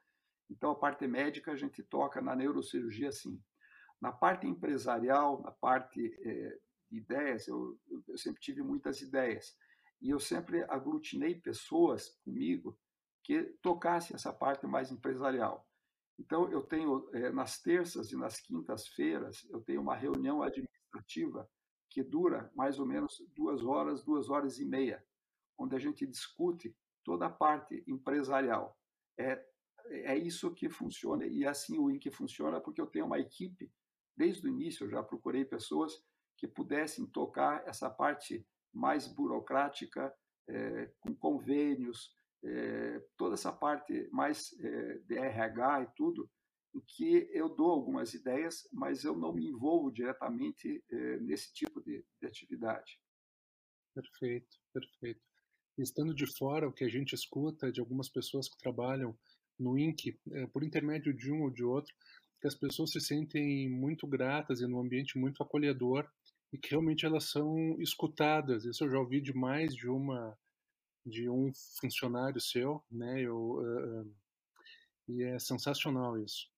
então, 0.51 0.73
a 0.73 0.75
parte 0.75 1.07
médica 1.07 1.53
a 1.53 1.57
gente 1.57 1.83
toca 1.85 2.21
na 2.21 2.35
neurocirurgia, 2.35 3.13
sim. 3.13 3.41
Na 4.01 4.11
parte 4.11 4.47
empresarial, 4.47 5.41
na 5.43 5.53
parte 5.53 6.13
é, 6.27 6.59
ideias, 6.91 7.47
eu, 7.47 7.79
eu, 8.09 8.19
sempre 8.19 8.41
tive 8.41 8.63
muitas 8.63 9.01
ideias. 9.01 9.57
E 10.01 10.11
eu 10.11 10.19
sempre 10.19 10.65
aglutinei 10.65 11.35
pessoas 11.35 12.09
comigo 12.25 12.79
que 13.23 13.43
tocassem 13.63 14.15
essa 14.15 14.33
parte 14.33 14.67
mais 14.67 14.91
empresarial. 14.91 15.69
Então, 16.19 16.51
eu 16.51 16.63
tenho, 16.63 17.09
é, 17.13 17.31
nas 17.31 17.61
terças 17.61 18.11
e 18.13 18.17
nas 18.17 18.41
quintas-feiras, 18.41 19.47
eu 19.51 19.61
tenho 19.61 19.81
uma 19.81 19.97
reunião 19.97 20.43
administrativa 20.43 21.49
que 21.89 22.03
dura 22.03 22.51
mais 22.55 22.79
ou 22.79 22.87
menos 22.87 23.23
duas 23.35 23.63
horas, 23.63 24.05
duas 24.05 24.29
horas 24.29 24.59
e 24.59 24.65
meia, 24.65 25.05
onde 25.59 25.75
a 25.75 25.79
gente 25.79 26.07
discute 26.07 26.75
toda 27.05 27.27
a 27.27 27.31
parte 27.31 27.83
empresarial. 27.87 28.79
É 29.19 29.45
é 29.91 30.17
isso 30.17 30.53
que 30.55 30.69
funciona. 30.69 31.27
E 31.27 31.45
assim 31.45 31.79
o 31.79 31.91
INC 31.91 32.11
funciona 32.11 32.61
porque 32.61 32.81
eu 32.81 32.87
tenho 32.87 33.07
uma 33.07 33.19
equipe, 33.19 33.73
desde 34.17 34.47
o 34.47 34.51
início 34.51 34.85
eu 34.85 34.91
já 34.91 35.03
procurei 35.03 35.45
pessoas 35.45 36.03
que 36.41 36.49
pudessem 36.49 37.07
tocar 37.07 37.63
essa 37.69 37.91
parte 37.91 38.45
mais 38.73 39.07
burocrática, 39.07 40.13
é, 40.49 40.91
com 40.99 41.15
convênios, 41.15 42.17
é, 42.43 42.99
toda 43.17 43.35
essa 43.35 43.53
parte 43.53 44.09
mais 44.11 44.53
é, 44.59 44.99
de 45.01 45.19
RH 45.19 45.83
e 45.83 45.95
tudo, 45.95 46.31
em 46.75 46.81
que 46.81 47.29
eu 47.33 47.49
dou 47.49 47.71
algumas 47.71 48.15
ideias, 48.15 48.67
mas 48.73 49.05
eu 49.05 49.15
não 49.15 49.35
me 49.35 49.47
envolvo 49.47 49.91
diretamente 49.91 50.83
nesse 51.21 51.53
tipo 51.53 51.83
de, 51.83 52.05
de 52.21 52.27
atividade. 52.27 52.99
Perfeito, 53.93 54.57
perfeito. 54.73 55.21
Estando 55.77 56.15
de 56.15 56.27
fora, 56.39 56.69
o 56.69 56.73
que 56.73 56.85
a 56.85 56.89
gente 56.89 57.13
escuta 57.13 57.73
de 57.73 57.81
algumas 57.81 58.09
pessoas 58.09 58.49
que 58.49 58.57
trabalham 58.57 59.19
no 59.59 59.77
INC, 59.77 60.19
é, 60.33 60.47
por 60.47 60.63
intermédio 60.63 61.13
de 61.13 61.31
um 61.31 61.43
ou 61.43 61.51
de 61.51 61.65
outro, 61.65 61.93
que 62.41 62.47
as 62.47 62.55
pessoas 62.55 62.91
se 62.91 63.01
sentem 63.01 63.69
muito 63.69 64.07
gratas 64.07 64.61
e 64.61 64.67
num 64.67 64.81
ambiente 64.81 65.19
muito 65.19 65.43
acolhedor 65.43 66.09
e 66.53 66.59
que 66.59 66.71
realmente 66.71 67.07
elas 67.07 67.25
são 67.25 67.81
escutadas. 67.81 68.65
Isso 68.65 68.85
eu 68.85 68.91
já 68.91 68.99
ouvi 68.99 69.21
de 69.21 69.33
mais 69.33 69.75
de 69.75 69.89
uma 69.89 70.37
de 71.05 71.29
um 71.31 71.51
funcionário 71.81 72.41
seu, 72.41 72.83
né? 72.91 73.23
Eu, 73.23 73.37
uh, 73.37 74.03
uh, 74.03 74.15
e 75.09 75.23
é 75.23 75.39
sensacional 75.39 76.19
isso. 76.19 76.49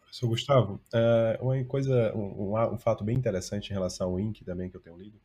Professor 0.00 0.28
Gustavo, 0.28 0.80
uh, 0.92 1.42
uma 1.44 1.64
coisa, 1.64 2.14
um, 2.14 2.54
um, 2.74 2.78
fato 2.78 3.02
bem 3.02 3.16
interessante 3.16 3.70
em 3.70 3.72
relação 3.72 4.10
ao 4.10 4.20
INC 4.20 4.44
também 4.44 4.70
que 4.70 4.76
eu 4.76 4.80
tenho 4.80 4.96
lido, 4.96 5.18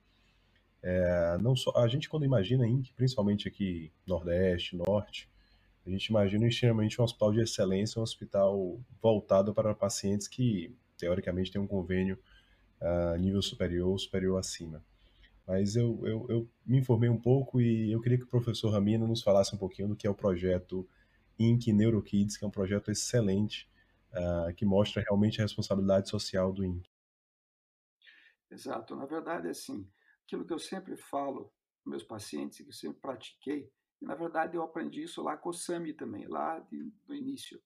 É, 0.82 1.38
não 1.42 1.56
só 1.56 1.72
a 1.76 1.88
gente 1.88 2.10
quando 2.10 2.26
imagina 2.26 2.66
INC, 2.66 2.94
principalmente 2.94 3.48
aqui 3.48 3.92
Nordeste, 4.08 4.76
Norte, 4.76 5.30
a 5.86 5.90
gente 5.90 6.08
imagina 6.08 6.48
extremamente 6.48 7.00
um 7.00 7.04
hospital 7.04 7.32
de 7.32 7.42
excelência, 7.42 8.00
um 8.00 8.04
hospital 8.04 8.80
voltado 9.02 9.54
para 9.54 9.76
pacientes 9.76 10.28
que 10.28 10.76
teoricamente 10.98 11.52
têm 11.52 11.62
um 11.62 11.68
convênio 11.68 12.18
uh, 12.82 13.18
nível 13.18 13.42
superior, 13.42 13.98
superior 14.00 14.38
acima. 14.38 14.84
Mas 15.48 15.76
eu, 15.76 16.00
eu, 16.06 16.26
eu, 16.30 16.50
me 16.66 16.78
informei 16.78 17.10
um 17.10 17.20
pouco 17.20 17.60
e 17.60 17.92
eu 17.92 18.00
queria 18.00 18.18
que 18.18 18.24
o 18.24 18.30
professor 18.30 18.70
Ramina 18.70 19.08
nos 19.08 19.24
falasse 19.24 19.56
um 19.56 19.58
pouquinho 19.58 19.88
do 19.88 19.96
que 19.96 20.06
é 20.06 20.10
o 20.10 20.16
projeto 20.16 20.88
INC 21.40 21.74
NeuroKids, 21.74 22.38
que 22.38 22.46
é 22.46 22.48
um 22.48 22.52
projeto 22.52 22.92
excelente, 22.92 23.68
uh, 24.12 24.54
que 24.54 24.66
mostra 24.66 25.02
realmente 25.02 25.40
a 25.40 25.44
responsabilidade 25.44 26.10
social 26.10 26.54
do 26.54 26.64
INC. 26.64 26.88
Exato. 28.52 28.96
Na 28.96 29.06
verdade, 29.06 29.48
é 29.48 29.52
assim, 29.52 29.88
aquilo 30.26 30.46
que 30.46 30.54
eu 30.54 30.60
sempre 30.60 30.96
falo 30.96 31.52
para 31.84 31.92
meus 31.92 32.04
pacientes, 32.04 32.60
que 32.60 32.68
eu 32.68 32.74
sempre 32.74 33.00
pratiquei, 33.00 33.72
e 34.02 34.06
na 34.06 34.16
verdade 34.16 34.56
eu 34.56 34.64
aprendi 34.64 35.04
isso 35.04 35.22
lá 35.22 35.36
com 35.36 35.50
o 35.50 35.54
SAMI 35.54 35.94
também, 35.94 36.28
lá 36.28 36.60
de, 36.60 36.92
do 37.06 37.16
início. 37.16 37.62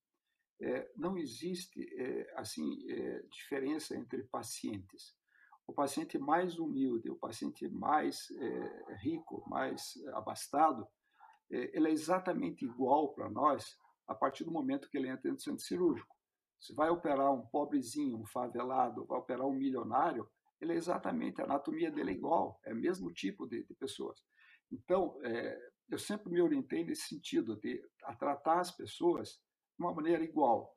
É, 0.61 0.91
não 0.95 1.17
existe 1.17 1.87
é, 1.97 2.33
assim 2.35 2.89
é, 2.89 3.23
diferença 3.31 3.95
entre 3.97 4.23
pacientes. 4.23 5.15
O 5.65 5.73
paciente 5.73 6.17
mais 6.17 6.59
humilde, 6.59 7.09
o 7.09 7.15
paciente 7.15 7.69
mais 7.69 8.27
rico, 9.01 9.45
mais 9.47 9.93
abastado, 10.13 10.85
ele 11.49 11.87
é 11.87 11.91
exatamente 11.91 12.65
igual 12.65 13.13
para 13.13 13.29
nós 13.29 13.77
a 14.05 14.13
partir 14.13 14.43
do 14.43 14.51
momento 14.51 14.89
que 14.89 14.97
ele 14.97 15.07
entra 15.07 15.31
no 15.31 15.39
centro 15.39 15.63
cirúrgico. 15.63 16.13
Se 16.59 16.73
vai 16.73 16.89
operar 16.89 17.31
um 17.33 17.45
pobrezinho, 17.47 18.17
um 18.17 18.25
favelado, 18.25 19.05
vai 19.05 19.17
operar 19.17 19.45
um 19.45 19.53
milionário, 19.53 20.29
ele 20.59 20.73
é 20.73 20.75
exatamente, 20.75 21.41
a 21.41 21.45
anatomia 21.45 21.91
dele 21.91 22.11
é 22.11 22.13
igual, 22.13 22.59
é 22.65 22.73
o 22.73 22.77
mesmo 22.77 23.11
tipo 23.11 23.45
de, 23.47 23.63
de 23.63 23.73
pessoas. 23.75 24.21
Então, 24.71 25.17
é, 25.23 25.59
eu 25.89 25.99
sempre 25.99 26.31
me 26.31 26.41
orientei 26.41 26.83
nesse 26.83 27.07
sentido, 27.07 27.57
de 27.59 27.81
a 28.05 28.15
tratar 28.15 28.59
as 28.59 28.71
pessoas 28.71 29.41
de 29.77 29.83
uma 29.83 29.93
maneira 29.93 30.23
igual. 30.23 30.75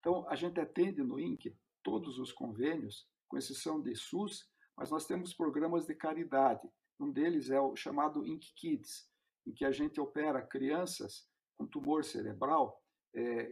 Então, 0.00 0.28
a 0.28 0.36
gente 0.36 0.60
atende 0.60 1.02
no 1.02 1.18
INC 1.18 1.56
todos 1.82 2.18
os 2.18 2.32
convênios, 2.32 3.08
com 3.28 3.36
exceção 3.36 3.80
de 3.80 3.94
SUS, 3.94 4.48
mas 4.76 4.90
nós 4.90 5.06
temos 5.06 5.34
programas 5.34 5.86
de 5.86 5.94
caridade. 5.94 6.68
Um 6.98 7.10
deles 7.10 7.50
é 7.50 7.60
o 7.60 7.74
chamado 7.74 8.26
INC 8.26 8.54
Kids, 8.54 9.10
em 9.46 9.52
que 9.52 9.64
a 9.64 9.70
gente 9.70 10.00
opera 10.00 10.42
crianças 10.42 11.28
com 11.56 11.66
tumor 11.66 12.04
cerebral 12.04 12.82
é, 13.14 13.50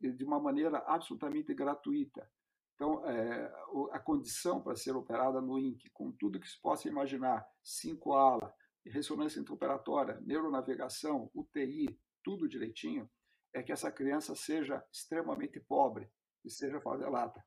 de 0.00 0.24
uma 0.24 0.38
maneira 0.38 0.78
absolutamente 0.86 1.52
gratuita. 1.54 2.30
Então, 2.74 3.08
é, 3.08 3.52
a 3.92 3.98
condição 3.98 4.62
para 4.62 4.76
ser 4.76 4.94
operada 4.94 5.40
no 5.40 5.58
INC, 5.58 5.88
com 5.90 6.12
tudo 6.12 6.38
que 6.38 6.48
se 6.48 6.60
possa 6.60 6.88
imaginar, 6.88 7.46
5 7.62 8.12
ala, 8.12 8.54
ressonância 8.84 9.40
intraoperatória, 9.40 10.20
neuronavegação, 10.20 11.30
UTI, 11.34 11.98
tudo 12.22 12.48
direitinho, 12.48 13.10
é 13.54 13.62
que 13.62 13.72
essa 13.72 13.90
criança 13.90 14.34
seja 14.34 14.84
extremamente 14.92 15.60
pobre 15.60 16.10
e 16.44 16.50
seja 16.50 16.80
favelada. 16.80 17.44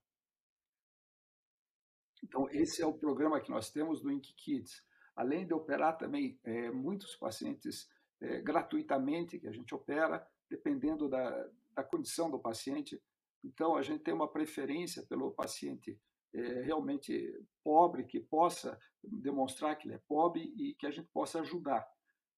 Então, 2.23 2.49
esse 2.51 2.81
é 2.81 2.85
o 2.85 2.97
programa 2.97 3.39
que 3.39 3.49
nós 3.49 3.71
temos 3.71 4.01
do 4.01 4.11
INC 4.11 4.33
Kids. 4.35 4.83
Além 5.15 5.45
de 5.45 5.53
operar 5.53 5.97
também 5.97 6.39
é, 6.43 6.69
muitos 6.69 7.15
pacientes 7.15 7.89
é, 8.21 8.41
gratuitamente, 8.41 9.39
que 9.39 9.47
a 9.47 9.51
gente 9.51 9.73
opera, 9.73 10.25
dependendo 10.49 11.07
da, 11.07 11.49
da 11.73 11.83
condição 11.83 12.29
do 12.29 12.39
paciente, 12.39 13.01
então, 13.43 13.75
a 13.75 13.81
gente 13.81 14.03
tem 14.03 14.13
uma 14.13 14.31
preferência 14.31 15.05
pelo 15.05 15.31
paciente 15.31 15.99
é, 16.33 16.61
realmente 16.61 17.33
pobre, 17.63 18.03
que 18.03 18.19
possa 18.19 18.77
demonstrar 19.01 19.77
que 19.77 19.87
ele 19.87 19.95
é 19.95 20.01
pobre 20.07 20.53
e 20.57 20.75
que 20.75 20.85
a 20.85 20.91
gente 20.91 21.07
possa 21.11 21.39
ajudar. 21.39 21.87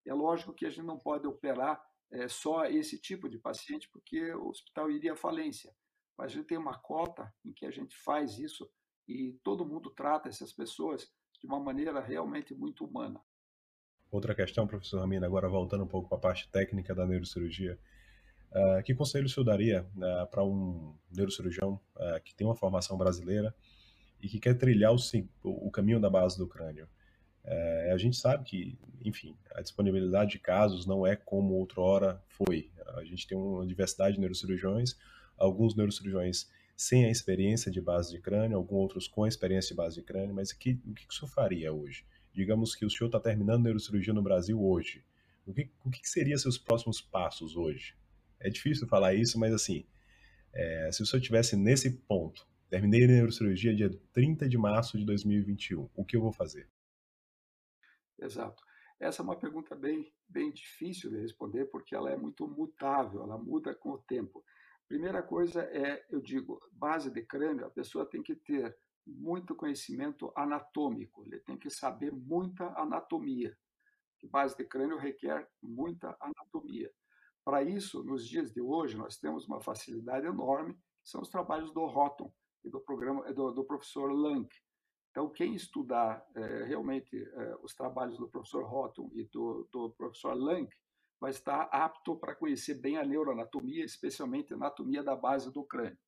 É 0.06 0.14
lógico 0.14 0.54
que 0.54 0.66
a 0.66 0.70
gente 0.70 0.86
não 0.86 0.98
pode 0.98 1.28
operar 1.28 1.82
é, 2.12 2.28
só 2.28 2.66
esse 2.66 3.00
tipo 3.00 3.30
de 3.30 3.38
paciente, 3.38 3.90
porque 3.90 4.34
o 4.34 4.50
hospital 4.50 4.92
iria 4.92 5.14
à 5.14 5.16
falência. 5.16 5.74
Mas 6.18 6.32
a 6.32 6.36
gente 6.36 6.48
tem 6.48 6.58
uma 6.58 6.78
cota 6.78 7.34
em 7.44 7.54
que 7.54 7.66
a 7.66 7.72
gente 7.72 7.96
faz 7.98 8.38
isso 8.38 8.70
e 9.08 9.40
todo 9.44 9.66
mundo 9.66 9.90
trata 9.90 10.30
essas 10.30 10.54
pessoas 10.54 11.10
de 11.40 11.48
uma 11.48 11.60
maneira 11.60 12.00
realmente 12.00 12.54
muito 12.54 12.86
humana. 12.86 13.20
Outra 14.12 14.36
questão, 14.36 14.68
professor 14.68 15.00
Ramina, 15.00 15.26
agora 15.26 15.48
voltando 15.48 15.84
um 15.84 15.88
pouco 15.88 16.10
para 16.10 16.18
a 16.18 16.22
parte 16.22 16.50
técnica 16.52 16.94
da 16.94 17.08
neurocirurgia. 17.08 17.80
Uh, 18.52 18.84
que 18.84 18.94
conselho 18.94 19.26
o 19.26 19.30
senhor 19.30 19.46
daria 19.46 19.90
uh, 19.96 20.30
para 20.30 20.44
um 20.44 20.94
neurocirurgião 21.10 21.80
uh, 21.96 22.22
que 22.22 22.36
tem 22.36 22.46
uma 22.46 22.56
formação 22.56 22.98
brasileira 22.98 23.56
e 24.22 24.28
que 24.28 24.40
quer 24.40 24.56
trilhar 24.56 24.94
o, 24.94 24.98
o 25.44 25.72
caminho 25.72 26.02
da 26.02 26.10
base 26.10 26.38
do 26.38 26.46
crânio? 26.46 26.90
A 27.92 27.98
gente 27.98 28.18
sabe 28.18 28.44
que, 28.44 28.78
enfim, 29.04 29.36
a 29.54 29.62
disponibilidade 29.62 30.32
de 30.32 30.40
casos 30.40 30.86
não 30.86 31.06
é 31.06 31.16
como 31.16 31.56
outrora 31.56 32.22
foi. 32.28 32.70
A 32.96 33.04
gente 33.04 33.28
tem 33.28 33.38
uma 33.38 33.66
diversidade 33.66 34.16
de 34.16 34.20
neurocirurgiões, 34.20 34.96
alguns 35.38 35.76
neurocirurgiões 35.76 36.50
sem 36.76 37.06
a 37.06 37.12
experiência 37.12 37.72
de 37.72 37.80
base 37.80 38.12
de 38.12 38.20
crânio, 38.20 38.58
alguns 38.58 38.80
outros 38.80 39.08
com 39.08 39.24
a 39.24 39.28
experiência 39.28 39.70
de 39.70 39.76
base 39.76 39.96
de 39.96 40.02
crânio, 40.02 40.34
mas 40.34 40.52
que, 40.52 40.80
o 40.86 40.94
que 40.94 41.06
o 41.08 41.14
senhor 41.14 41.30
faria 41.30 41.72
hoje? 41.72 42.06
Digamos 42.34 42.74
que 42.76 42.86
o 42.86 42.90
senhor 42.90 43.08
está 43.08 43.20
terminando 43.20 43.64
neurocirurgia 43.64 44.14
no 44.14 44.24
Brasil 44.24 44.60
hoje. 44.60 45.04
O 45.46 45.54
que, 45.54 45.70
o 45.84 45.92
que 45.92 46.08
seriam 46.08 46.38
seus 46.38 46.58
próximos 46.58 47.02
passos 47.02 47.56
hoje? 47.56 47.96
É 48.40 48.50
difícil 48.50 48.88
falar 48.88 49.14
isso, 49.14 49.38
mas 49.38 49.54
assim, 49.54 49.86
é, 50.54 50.90
se 50.92 51.04
o 51.04 51.06
senhor 51.06 51.20
estivesse 51.20 51.56
nesse 51.56 51.92
ponto, 51.92 52.48
terminei 52.70 53.06
neurocirurgia 53.06 53.76
dia 53.76 53.92
30 54.14 54.48
de 54.48 54.58
março 54.58 54.98
de 54.98 55.06
2021, 55.06 55.90
o 55.96 56.06
que 56.06 56.16
eu 56.16 56.22
vou 56.22 56.32
fazer? 56.32 56.68
Exato. 58.22 58.64
Essa 59.00 59.22
é 59.22 59.26
uma 59.26 59.36
pergunta 59.36 59.76
bem, 59.76 60.14
bem 60.30 60.52
difícil 60.52 61.10
de 61.10 61.18
responder, 61.18 61.66
porque 61.66 61.96
ela 61.96 62.12
é 62.12 62.16
muito 62.16 62.48
mutável, 62.48 63.24
ela 63.24 63.38
muda 63.38 63.74
com 63.74 63.92
o 63.92 63.98
tempo. 63.98 64.46
Primeira 64.88 65.24
coisa 65.24 65.64
é, 65.64 66.06
eu 66.10 66.22
digo, 66.22 66.62
base 66.72 67.10
de 67.10 67.24
crânio, 67.24 67.66
a 67.66 67.70
pessoa 67.72 68.06
tem 68.06 68.22
que 68.22 68.36
ter 68.36 68.78
muito 69.08 69.56
conhecimento 69.56 70.32
anatômico, 70.36 71.26
ele 71.26 71.40
tem 71.40 71.58
que 71.58 71.70
saber 71.70 72.12
muita 72.12 72.66
anatomia. 72.80 73.58
Base 74.26 74.56
de 74.56 74.66
crânio 74.66 75.00
requer 75.00 75.50
muita 75.64 76.16
anatomia. 76.22 76.92
Para 77.44 77.64
isso, 77.64 78.04
nos 78.04 78.28
dias 78.28 78.52
de 78.52 78.62
hoje, 78.62 78.96
nós 78.96 79.18
temos 79.18 79.48
uma 79.48 79.60
facilidade 79.60 80.28
enorme, 80.28 80.76
que 80.76 81.10
são 81.10 81.22
os 81.22 81.30
trabalhos 81.30 81.74
do 81.74 81.82
Houghton 81.82 82.32
e 82.64 82.70
do 82.70 82.80
programa 82.80 83.34
do, 83.34 83.52
do 83.52 83.64
professor 83.64 84.12
Lang. 84.12 84.48
Então, 85.12 85.30
quem 85.30 85.54
estudar 85.54 86.26
é, 86.34 86.64
realmente 86.64 87.22
é, 87.22 87.56
os 87.62 87.76
trabalhos 87.76 88.18
do 88.18 88.30
professor 88.30 88.64
Houghton 88.64 89.12
e 89.14 89.26
do, 89.26 89.68
do 89.72 89.92
professor 89.92 90.34
Lang 90.34 90.68
vai 91.20 91.32
estar 91.32 91.64
apto 91.72 92.16
para 92.16 92.36
conhecer 92.36 92.76
bem 92.76 92.98
a 92.98 93.06
neuroanatomia, 93.06 93.86
especialmente 93.86 94.54
a 94.54 94.56
anatomia 94.56 95.04
da 95.04 95.16
base 95.16 95.52
do 95.52 95.64
crânio. 95.64 96.00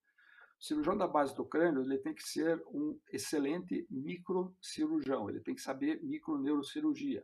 O 0.59 0.63
cirurgião 0.63 0.97
da 0.97 1.07
base 1.07 1.35
do 1.35 1.45
crânio 1.45 1.83
ele 1.83 1.97
tem 1.97 2.13
que 2.15 2.23
ser 2.23 2.63
um 2.67 2.97
excelente 3.11 3.85
microcirurgião, 3.91 5.29
ele 5.29 5.41
tem 5.41 5.53
que 5.53 5.61
saber 5.61 6.01
microneurocirurgia. 6.01 7.23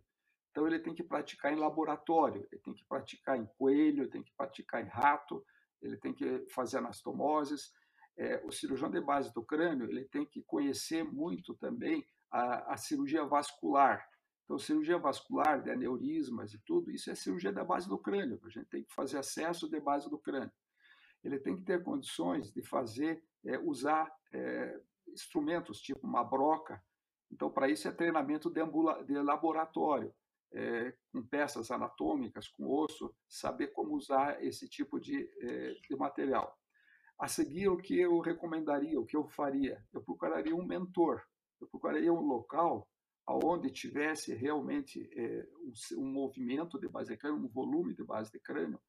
Então 0.51 0.67
ele 0.67 0.79
tem 0.79 0.93
que 0.93 1.03
praticar 1.03 1.53
em 1.53 1.55
laboratório, 1.55 2.45
ele 2.51 2.61
tem 2.61 2.73
que 2.73 2.85
praticar 2.85 3.37
em 3.37 3.47
coelho, 3.57 4.03
ele 4.03 4.11
tem 4.11 4.21
que 4.21 4.33
praticar 4.35 4.83
em 4.83 4.89
rato, 4.89 5.43
ele 5.81 5.97
tem 5.97 6.13
que 6.13 6.45
fazer 6.49 6.77
anastomoses. 6.77 7.71
É, 8.19 8.41
o 8.43 8.51
cirurgião 8.51 8.91
de 8.91 8.99
base 8.99 9.33
do 9.33 9.41
crânio 9.41 9.89
ele 9.89 10.03
tem 10.03 10.25
que 10.25 10.43
conhecer 10.43 11.05
muito 11.05 11.53
também 11.55 12.05
a, 12.29 12.73
a 12.73 12.77
cirurgia 12.77 13.23
vascular. 13.23 14.05
Então, 14.43 14.59
cirurgia 14.59 14.97
vascular, 14.97 15.61
de 15.63 15.71
aneurismas 15.71 16.53
e 16.53 16.59
tudo, 16.65 16.91
isso 16.91 17.09
é 17.09 17.15
cirurgia 17.15 17.53
da 17.53 17.63
base 17.63 17.87
do 17.87 17.97
crânio. 17.97 18.37
A 18.43 18.49
gente 18.49 18.65
tem 18.65 18.83
que 18.83 18.93
fazer 18.93 19.19
acesso 19.19 19.69
de 19.69 19.79
base 19.79 20.09
do 20.09 20.17
crânio. 20.19 20.51
Ele 21.23 21.39
tem 21.39 21.55
que 21.55 21.63
ter 21.63 21.81
condições 21.81 22.51
de 22.51 22.61
fazer, 22.61 23.23
é, 23.45 23.57
usar 23.59 24.11
é, 24.33 24.81
instrumentos 25.07 25.79
tipo 25.79 26.05
uma 26.05 26.23
broca. 26.23 26.83
Então, 27.31 27.49
para 27.49 27.69
isso 27.69 27.87
é 27.87 27.91
treinamento 27.91 28.49
de, 28.49 28.61
de 29.05 29.13
laboratório 29.21 30.13
é, 30.51 30.93
com 31.11 31.25
peças 31.25 31.71
anatômicas, 31.71 32.49
com 32.49 32.67
osso, 32.67 33.15
saber 33.29 33.67
como 33.67 33.95
usar 33.95 34.43
esse 34.43 34.67
tipo 34.67 34.99
de, 34.99 35.29
é, 35.41 35.73
de 35.87 35.95
material. 35.95 36.57
A 37.19 37.27
seguir, 37.27 37.67
o 37.67 37.75
que 37.75 37.99
eu 37.99 38.17
recomendaria, 38.19 38.97
o 38.97 39.05
que 39.05 39.17
eu 39.17 39.27
faria? 39.27 39.85
Eu 39.91 40.01
procuraria 40.01 40.55
um 40.55 40.65
mentor, 40.65 41.21
eu 41.59 41.67
procuraria 41.67 42.13
um 42.13 42.21
local 42.21 42.87
onde 43.27 43.69
tivesse 43.69 44.33
realmente 44.33 45.07
é, 45.13 45.45
um, 45.61 46.01
um, 46.01 46.05
movimento 46.05 46.79
de 46.79 46.87
base 46.87 47.11
de 47.11 47.17
crânio, 47.17 47.43
um 47.43 47.47
volume 47.49 47.93
de 47.93 48.03
base 48.03 48.31
de 48.31 48.39
crânio, 48.39 48.79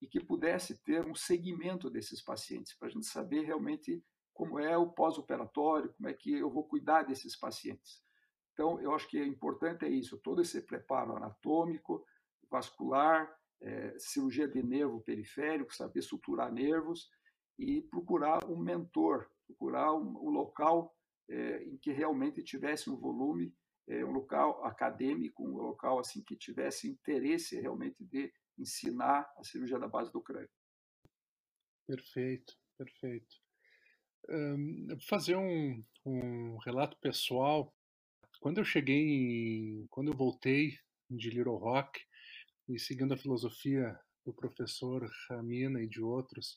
e 0.00 0.06
que 0.06 0.20
pudesse 0.20 0.78
ter 0.84 1.04
um 1.06 1.14
segmento 1.14 1.90
desses 1.90 2.22
pacientes, 2.22 2.74
para 2.74 2.88
a 2.88 2.90
gente 2.90 3.06
saber 3.06 3.40
realmente 3.40 4.04
como 4.34 4.60
é 4.60 4.76
o 4.76 4.92
pós-operatório, 4.92 5.92
como 5.94 6.08
é 6.08 6.12
que 6.12 6.32
eu 6.32 6.50
vou 6.50 6.64
cuidar 6.64 7.02
desses 7.02 7.34
pacientes. 7.34 8.04
Então, 8.52 8.80
eu 8.80 8.94
acho 8.94 9.08
que 9.08 9.18
é 9.18 9.26
importante 9.26 9.84
é 9.84 9.88
isso, 9.88 10.18
todo 10.18 10.42
esse 10.42 10.60
preparo 10.60 11.16
anatômico, 11.16 12.04
vascular, 12.50 13.34
é, 13.60 13.98
cirurgia 13.98 14.46
de 14.46 14.62
nervo 14.62 15.00
periférico, 15.00 15.74
saber 15.74 16.02
suturar 16.02 16.52
nervos 16.52 17.08
e 17.58 17.82
procurar 17.82 18.44
um 18.46 18.56
mentor, 18.56 19.28
procurar 19.46 19.92
um, 19.94 20.16
um 20.26 20.30
local 20.30 20.94
é, 21.28 21.64
em 21.64 21.76
que 21.76 21.92
realmente 21.92 22.42
tivesse 22.42 22.88
um 22.88 22.96
volume 22.96 23.52
é, 23.88 24.04
um 24.04 24.12
local 24.12 24.64
acadêmico, 24.64 25.42
um 25.42 25.56
local 25.56 25.98
assim 25.98 26.22
que 26.22 26.36
tivesse 26.36 26.88
interesse 26.88 27.58
realmente 27.58 28.04
de 28.04 28.30
ensinar 28.58 29.26
a 29.38 29.44
cirurgia 29.44 29.78
da 29.78 29.88
base 29.88 30.12
do 30.12 30.20
crânio. 30.20 30.50
Perfeito, 31.86 32.54
perfeito. 32.76 33.34
Um, 34.28 34.88
fazer 35.08 35.36
um, 35.36 35.82
um 36.04 36.58
relato 36.58 36.98
pessoal. 37.00 37.74
Quando 38.40 38.58
eu 38.58 38.64
cheguei, 38.64 39.86
quando 39.88 40.12
eu 40.12 40.16
voltei 40.16 40.78
de 41.10 41.30
Little 41.30 41.56
Rock 41.56 41.98
e 42.68 42.78
seguindo 42.78 43.14
a 43.14 43.16
filosofia 43.16 43.98
do 44.24 44.34
professor 44.34 45.10
Ramina 45.30 45.80
e 45.82 45.88
de 45.88 46.02
outros, 46.02 46.54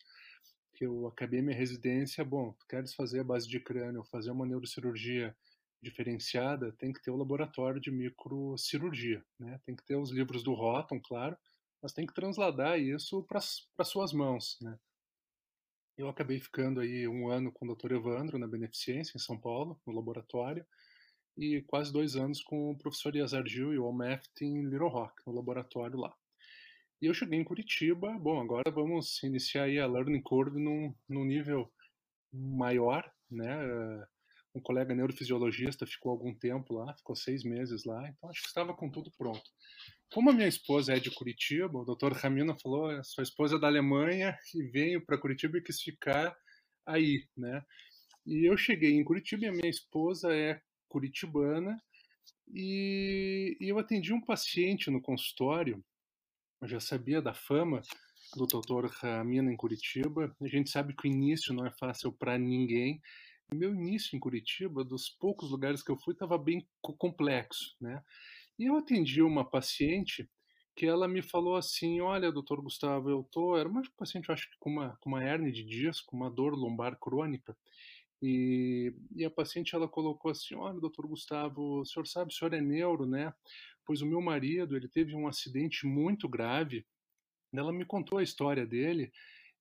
que 0.82 0.86
eu 0.88 1.06
acabei 1.06 1.44
minha 1.44 1.56
residência, 1.56 2.26
bom, 2.26 2.54
tu 2.54 2.66
queres 2.66 2.96
fazer 2.96 3.20
a 3.20 3.24
base 3.24 3.48
de 3.48 3.60
crânio, 3.60 4.04
fazer 4.06 4.32
uma 4.32 4.48
neurocirurgia 4.48 5.38
diferenciada, 5.80 6.72
tem 6.72 6.92
que 6.92 7.00
ter 7.00 7.12
o 7.12 7.16
laboratório 7.16 7.80
de 7.80 7.92
microcirurgia, 7.92 9.24
né? 9.40 9.62
Tem 9.64 9.76
que 9.76 9.86
ter 9.86 9.96
os 9.96 10.10
livros 10.10 10.42
do 10.44 10.56
Rotten, 10.56 11.00
claro, 11.00 11.38
mas 11.84 11.94
tem 11.94 12.08
que 12.08 12.16
transladar 12.16 12.80
isso 12.80 13.24
para 13.28 13.86
suas 13.86 14.12
mãos, 14.12 14.58
né? 14.60 14.76
Eu 15.96 16.10
acabei 16.10 16.40
ficando 16.40 16.80
aí 16.80 17.08
um 17.08 17.30
ano 17.30 17.52
com 17.52 17.68
o 17.68 17.76
Dr. 17.76 17.92
Evandro 17.92 18.40
na 18.40 18.48
Beneficência, 18.48 19.16
em 19.16 19.22
São 19.22 19.40
Paulo, 19.40 19.80
no 19.86 19.94
laboratório, 19.94 20.66
e 21.38 21.62
quase 21.68 21.94
dois 21.94 22.16
anos 22.16 22.42
com 22.42 22.72
o 22.72 22.78
professor 22.78 23.16
Yazar 23.16 23.46
Gil 23.46 23.72
e 23.72 23.78
o 23.78 23.86
Almeft 23.86 24.44
em 24.44 24.64
Little 24.64 24.90
Rock, 24.90 25.14
no 25.28 25.34
laboratório 25.34 26.00
lá. 26.00 26.12
E 27.02 27.08
eu 27.08 27.16
cheguei 27.16 27.40
em 27.40 27.44
Curitiba, 27.44 28.12
bom, 28.20 28.40
agora 28.40 28.70
vamos 28.70 29.24
iniciar 29.24 29.64
aí 29.64 29.80
a 29.80 29.88
learning 29.88 30.22
curve 30.22 30.60
num, 30.60 30.94
num 31.10 31.26
nível 31.26 31.68
maior, 32.32 33.12
né? 33.30 33.58
Um 34.54 34.62
colega 34.62 34.94
neurofisiologista 34.94 35.88
ficou 35.88 36.12
algum 36.12 36.32
tempo 36.36 36.76
lá, 36.76 36.94
ficou 36.94 37.16
seis 37.16 37.44
meses 37.44 37.86
lá, 37.86 38.08
então 38.08 38.30
acho 38.30 38.44
que 38.44 38.48
estava 38.48 38.76
com 38.76 38.88
tudo 38.88 39.10
pronto. 39.18 39.42
Como 40.14 40.30
a 40.30 40.34
minha 40.34 40.48
esposa 40.48 40.94
é 40.94 41.00
de 41.00 41.10
Curitiba, 41.10 41.80
o 41.80 41.86
doutor 41.86 42.12
Ramina 42.12 42.56
falou, 42.60 43.04
sua 43.04 43.24
esposa 43.24 43.56
é 43.56 43.60
da 43.60 43.66
Alemanha 43.66 44.38
e 44.54 44.62
veio 44.66 45.04
para 45.04 45.18
Curitiba 45.18 45.58
e 45.58 45.64
quis 45.64 45.82
ficar 45.82 46.38
aí, 46.86 47.26
né? 47.36 47.66
E 48.28 48.48
eu 48.48 48.56
cheguei 48.56 48.94
em 48.94 49.04
Curitiba 49.04 49.46
e 49.46 49.48
a 49.48 49.54
minha 49.54 49.70
esposa 49.70 50.36
é 50.36 50.62
curitibana 50.88 51.82
e, 52.54 53.58
e 53.60 53.70
eu 53.70 53.80
atendi 53.80 54.14
um 54.14 54.22
paciente 54.22 54.92
no 54.92 55.02
consultório 55.02 55.84
já 56.68 56.80
sabia 56.80 57.22
da 57.22 57.34
fama 57.34 57.82
do 58.36 58.46
Dr. 58.46 58.88
Ramina 58.88 59.52
em 59.52 59.58
Curitiba. 59.58 60.36
A 60.42 60.48
gente 60.48 60.70
sabe 60.70 60.96
que 60.96 61.08
o 61.08 61.12
início 61.12 61.54
não 61.54 61.66
é 61.66 61.72
fácil 61.72 62.12
para 62.12 62.38
ninguém. 62.38 63.02
O 63.52 63.56
meu 63.56 63.74
início 63.74 64.16
em 64.16 64.20
Curitiba, 64.20 64.84
dos 64.84 65.10
poucos 65.10 65.52
lugares 65.52 65.84
que 65.84 65.92
eu 65.92 65.98
fui, 65.98 66.14
estava 66.14 66.38
bem 66.38 66.66
complexo, 66.82 67.76
né? 67.82 68.02
E 68.58 68.66
eu 68.66 68.78
atendi 68.78 69.22
uma 69.22 69.44
paciente 69.44 70.30
que 70.76 70.86
ela 70.86 71.08
me 71.08 71.22
falou 71.22 71.58
assim, 71.58 72.00
olha, 72.00 72.32
doutor 72.32 72.62
Gustavo, 72.62 73.10
eu 73.10 73.28
tô, 73.30 73.58
era 73.58 73.68
uma 73.68 73.82
paciente, 73.98 74.32
acho 74.32 74.50
que 74.50 74.56
com 74.60 74.70
uma, 74.70 74.98
com 75.02 75.10
uma 75.10 75.24
hernia 75.24 75.52
de 75.52 75.66
disco, 75.66 76.16
uma 76.16 76.30
dor 76.30 76.54
lombar 76.54 76.98
crônica, 76.98 77.56
e, 78.22 78.94
e, 79.16 79.26
a 79.26 79.32
paciente 79.32 79.76
ela 79.76 79.88
colocou 79.88 80.30
assim, 80.30 80.54
olha, 80.54 80.80
doutor 80.80 81.08
Gustavo, 81.08 81.82
o 81.82 81.86
senhor 81.86 82.06
sabe, 82.06 82.32
o 82.32 82.36
senhor 82.36 82.54
é 82.54 82.62
neuro, 82.62 83.06
né? 83.08 83.34
Pois 83.92 84.02
o 84.02 84.06
meu 84.06 84.22
marido, 84.22 84.78
ele 84.78 84.88
teve 84.88 85.14
um 85.14 85.28
acidente 85.28 85.86
muito 85.86 86.26
grave. 86.30 86.86
Ela 87.54 87.74
me 87.74 87.84
contou 87.84 88.20
a 88.20 88.24
história 88.24 88.66
dele 88.66 89.12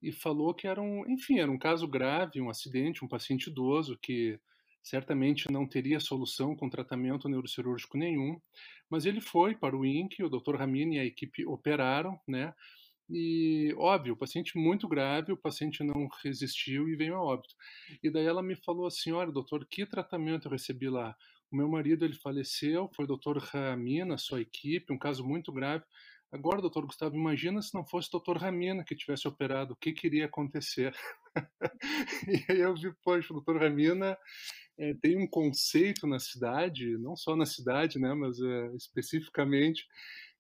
e 0.00 0.12
falou 0.12 0.54
que 0.54 0.68
era 0.68 0.80
um, 0.80 1.04
enfim, 1.10 1.40
era 1.40 1.50
um 1.50 1.58
caso 1.58 1.88
grave, 1.88 2.40
um 2.40 2.48
acidente, 2.48 3.04
um 3.04 3.08
paciente 3.08 3.50
idoso 3.50 3.98
que 4.00 4.38
certamente 4.84 5.50
não 5.50 5.66
teria 5.66 5.98
solução 5.98 6.54
com 6.54 6.70
tratamento 6.70 7.28
neurocirúrgico 7.28 7.98
nenhum, 7.98 8.40
mas 8.88 9.04
ele 9.04 9.20
foi 9.20 9.56
para 9.56 9.76
o 9.76 9.84
INC, 9.84 10.22
o 10.22 10.30
Dr. 10.30 10.54
Ramini 10.54 10.94
e 10.94 11.00
a 11.00 11.04
equipe 11.04 11.44
operaram, 11.44 12.16
né? 12.24 12.54
E, 13.10 13.74
óbvio, 13.76 14.14
o 14.14 14.16
paciente 14.16 14.56
muito 14.56 14.86
grave, 14.86 15.32
o 15.32 15.36
paciente 15.36 15.82
não 15.82 16.08
resistiu 16.22 16.88
e 16.88 16.94
veio 16.94 17.16
a 17.16 17.20
óbito. 17.20 17.52
E 18.00 18.08
daí 18.08 18.26
ela 18.26 18.44
me 18.44 18.54
falou 18.54 18.86
assim, 18.86 19.10
olha, 19.10 19.32
doutor, 19.32 19.66
que 19.68 19.84
tratamento 19.84 20.46
eu 20.46 20.52
recebi 20.52 20.88
lá? 20.88 21.16
O 21.50 21.56
meu 21.56 21.68
marido, 21.68 22.04
ele 22.04 22.14
faleceu, 22.14 22.88
foi 22.94 23.04
o 23.04 23.08
doutor 23.08 23.38
Ramina, 23.38 24.16
sua 24.16 24.40
equipe, 24.40 24.92
um 24.92 24.98
caso 24.98 25.24
muito 25.26 25.52
grave. 25.52 25.84
Agora, 26.32 26.60
doutor 26.60 26.86
Gustavo, 26.86 27.16
imagina 27.16 27.60
se 27.60 27.74
não 27.74 27.84
fosse 27.84 28.08
o 28.08 28.12
doutor 28.12 28.36
Ramina 28.36 28.84
que 28.84 28.94
tivesse 28.94 29.26
operado, 29.26 29.72
o 29.72 29.76
que 29.76 29.92
queria 29.92 30.26
acontecer? 30.26 30.94
e 32.28 32.52
aí 32.52 32.60
eu 32.60 32.74
vi, 32.74 32.92
poxa, 33.02 33.32
o 33.32 33.36
doutor 33.36 33.60
Ramina 33.60 34.16
é, 34.78 34.94
tem 34.94 35.18
um 35.18 35.26
conceito 35.26 36.06
na 36.06 36.20
cidade, 36.20 36.96
não 36.98 37.16
só 37.16 37.34
na 37.34 37.44
cidade, 37.44 37.98
né, 37.98 38.14
mas 38.14 38.40
é, 38.40 38.76
especificamente, 38.76 39.84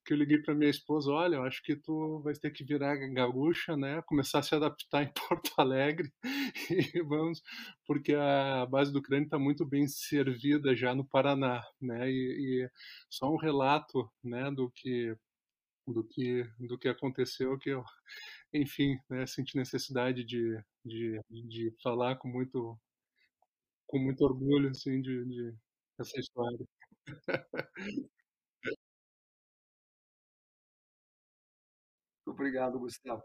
que 0.04 0.12
eu 0.12 0.16
liguei 0.16 0.38
para 0.38 0.54
minha 0.54 0.70
esposa, 0.70 1.10
olha, 1.10 1.36
eu 1.36 1.44
acho 1.44 1.62
que 1.62 1.76
tu 1.76 2.20
vai 2.20 2.34
ter 2.34 2.50
que 2.50 2.64
virar 2.64 2.96
gaúcha, 2.96 3.76
né, 3.76 4.02
começar 4.02 4.40
a 4.40 4.42
se 4.42 4.54
adaptar 4.54 5.02
em 5.04 5.12
Porto 5.12 5.52
Alegre 5.58 6.12
e 6.70 7.02
vamos, 7.02 7.42
porque 7.86 8.14
a 8.14 8.66
base 8.66 8.92
do 8.92 9.02
crânio 9.02 9.26
está 9.26 9.38
muito 9.38 9.64
bem 9.64 9.86
servida 9.88 10.74
já 10.74 10.94
no 10.94 11.04
Paraná, 11.04 11.62
né, 11.80 12.10
e, 12.10 12.64
e, 12.64 12.70
só 13.08 13.30
um 13.32 13.36
relato, 13.36 14.10
né, 14.22 14.50
do 14.50 14.70
que 14.70 15.16
do 15.86 16.04
que 16.04 16.44
do 16.58 16.78
que 16.78 16.88
aconteceu 16.88 17.58
que 17.58 17.70
eu, 17.70 17.84
enfim, 18.52 18.98
né, 19.08 19.26
senti 19.26 19.56
necessidade 19.56 20.24
de, 20.24 20.62
de, 20.84 21.20
de 21.28 21.74
falar 21.82 22.16
com 22.16 22.28
muito 22.28 22.78
com 23.90 23.98
muito 23.98 24.22
orgulho, 24.22 24.70
assim, 24.70 25.00
de, 25.02 25.24
de 25.24 25.54
essa 25.98 26.18
história. 26.20 26.66
Obrigado, 32.30 32.78
Gustavo. 32.78 33.22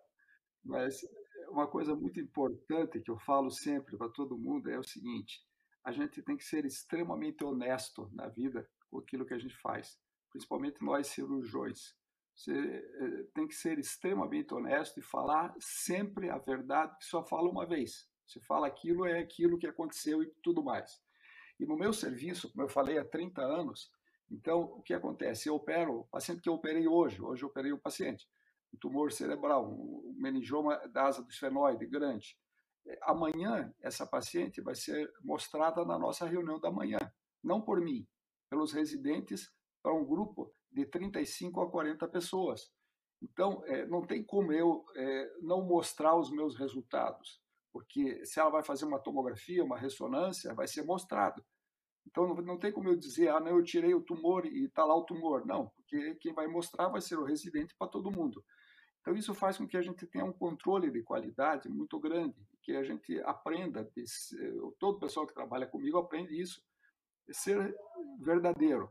Mas 0.63 1.01
uma 1.49 1.67
coisa 1.67 1.95
muito 1.95 2.19
importante 2.19 2.99
que 2.99 3.11
eu 3.11 3.19
falo 3.19 3.51
sempre 3.51 3.95
para 3.97 4.09
todo 4.09 4.37
mundo 4.37 4.69
é 4.69 4.79
o 4.79 4.83
seguinte: 4.83 5.41
a 5.83 5.91
gente 5.91 6.21
tem 6.23 6.35
que 6.35 6.43
ser 6.43 6.65
extremamente 6.65 7.43
honesto 7.43 8.09
na 8.13 8.27
vida 8.27 8.67
com 8.89 8.97
aquilo 8.97 9.25
que 9.25 9.33
a 9.33 9.37
gente 9.37 9.55
faz, 9.57 9.99
principalmente 10.31 10.83
nós 10.83 11.07
cirurgiões. 11.07 11.95
Você 12.35 12.51
eh, 12.51 13.23
tem 13.33 13.47
que 13.47 13.55
ser 13.55 13.79
extremamente 13.79 14.53
honesto 14.53 14.99
e 14.99 15.03
falar 15.03 15.55
sempre 15.59 16.29
a 16.29 16.37
verdade, 16.37 16.97
que 16.97 17.05
só 17.05 17.23
fala 17.23 17.49
uma 17.49 17.65
vez. 17.65 18.09
Você 18.25 18.41
fala 18.41 18.67
aquilo, 18.67 19.05
é 19.05 19.19
aquilo 19.19 19.57
que 19.57 19.67
aconteceu 19.67 20.21
e 20.23 20.33
tudo 20.41 20.63
mais. 20.63 20.99
E 21.59 21.65
no 21.65 21.77
meu 21.77 21.93
serviço, 21.93 22.51
como 22.51 22.63
eu 22.63 22.69
falei 22.69 22.97
há 22.97 23.05
30 23.05 23.41
anos, 23.41 23.89
então 24.29 24.63
o 24.63 24.81
que 24.81 24.93
acontece? 24.93 25.47
Eu 25.47 25.55
opero 25.55 25.99
o 25.99 26.07
paciente 26.07 26.41
que 26.41 26.49
eu 26.49 26.55
operei 26.55 26.87
hoje, 26.87 27.21
hoje 27.21 27.43
eu 27.43 27.49
operei 27.49 27.71
o 27.71 27.79
paciente 27.79 28.27
um 28.75 28.77
tumor 28.77 29.11
cerebral, 29.11 29.71
um 29.71 30.13
meningioma 30.17 30.77
da 30.89 31.07
asa 31.07 31.23
do 31.23 31.29
esfenoide 31.29 31.85
grande. 31.85 32.37
É, 32.85 32.99
amanhã, 33.03 33.73
essa 33.81 34.05
paciente 34.05 34.61
vai 34.61 34.75
ser 34.75 35.11
mostrada 35.23 35.83
na 35.85 35.97
nossa 35.97 36.25
reunião 36.25 36.59
da 36.59 36.69
manhã, 36.69 36.99
não 37.43 37.61
por 37.61 37.79
mim, 37.81 38.05
pelos 38.49 38.73
residentes, 38.73 39.49
para 39.81 39.93
um 39.93 40.05
grupo 40.05 40.53
de 40.71 40.85
35 40.85 41.61
a 41.61 41.71
40 41.71 42.07
pessoas. 42.09 42.69
Então, 43.21 43.63
é, 43.65 43.85
não 43.87 44.05
tem 44.05 44.23
como 44.23 44.51
eu 44.51 44.85
é, 44.95 45.31
não 45.41 45.65
mostrar 45.65 46.15
os 46.15 46.29
meus 46.29 46.55
resultados, 46.57 47.41
porque 47.71 48.23
se 48.25 48.39
ela 48.39 48.49
vai 48.49 48.63
fazer 48.63 48.85
uma 48.85 48.99
tomografia, 48.99 49.63
uma 49.63 49.77
ressonância, 49.77 50.53
vai 50.53 50.67
ser 50.67 50.83
mostrado. 50.83 51.43
Então, 52.05 52.27
não, 52.27 52.35
não 52.35 52.59
tem 52.59 52.71
como 52.71 52.89
eu 52.89 52.95
dizer, 52.95 53.29
ah, 53.29 53.39
não, 53.39 53.57
eu 53.57 53.63
tirei 53.63 53.93
o 53.95 54.01
tumor 54.01 54.45
e 54.45 54.65
está 54.65 54.85
lá 54.85 54.95
o 54.95 55.05
tumor. 55.05 55.45
Não, 55.45 55.69
porque 55.75 56.15
quem 56.15 56.33
vai 56.33 56.47
mostrar 56.47 56.89
vai 56.89 57.01
ser 57.01 57.17
o 57.17 57.23
residente 57.23 57.73
para 57.77 57.87
todo 57.87 58.11
mundo. 58.11 58.43
Então, 59.05 59.15
isso 59.15 59.35
faz 59.35 59.55
com 59.55 59.67
que 59.67 59.77
a 59.77 59.83
gente 59.83 60.07
tenha 60.07 60.25
um 60.25 60.33
controle 60.33 60.89
de 60.89 61.03
qualidade 61.03 61.69
muito 61.69 61.99
grande, 61.99 62.35
que 62.63 62.75
a 62.75 62.83
gente 62.83 63.21
aprenda, 63.21 63.87
todo 64.79 64.95
o 64.95 64.99
pessoal 64.99 65.27
que 65.27 65.33
trabalha 65.33 65.67
comigo 65.67 65.99
aprende 65.99 66.41
isso, 66.41 66.59
ser 67.29 67.75
verdadeiro, 68.19 68.89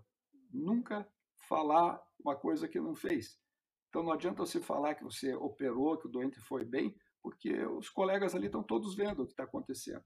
nunca 0.52 1.04
falar 1.48 2.00
uma 2.20 2.36
coisa 2.36 2.68
que 2.68 2.78
não 2.78 2.94
fez. 2.94 3.40
Então, 3.88 4.04
não 4.04 4.12
adianta 4.12 4.46
você 4.46 4.60
falar 4.60 4.94
que 4.94 5.02
você 5.02 5.34
operou, 5.34 5.98
que 5.98 6.06
o 6.06 6.10
doente 6.10 6.38
foi 6.38 6.64
bem, 6.64 6.96
porque 7.20 7.66
os 7.66 7.90
colegas 7.90 8.36
ali 8.36 8.46
estão 8.46 8.62
todos 8.62 8.94
vendo 8.94 9.24
o 9.24 9.26
que 9.26 9.32
está 9.32 9.42
acontecendo. 9.42 10.04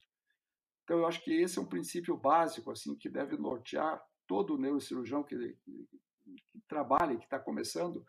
Então, 0.84 1.00
eu 1.00 1.06
acho 1.06 1.22
que 1.22 1.34
esse 1.34 1.58
é 1.58 1.60
um 1.62 1.68
princípio 1.68 2.16
básico 2.16 2.70
assim 2.70 2.96
que 2.96 3.10
deve 3.10 3.36
nortear 3.36 4.02
todo 4.26 4.56
neurocirurgião 4.56 5.22
que, 5.22 5.36
que, 5.36 5.86
que 6.24 6.60
trabalha 6.66 7.18
que 7.18 7.24
está 7.24 7.38
começando 7.38 8.02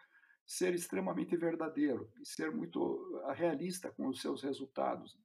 ser 0.49 0.73
extremamente 0.73 1.37
verdadeiro 1.37 2.11
e 2.19 2.25
ser 2.25 2.51
muito 2.51 3.21
ah, 3.25 3.33
realista 3.33 3.91
com 3.91 4.07
os 4.07 4.19
seus 4.19 4.41
resultados. 4.41 5.15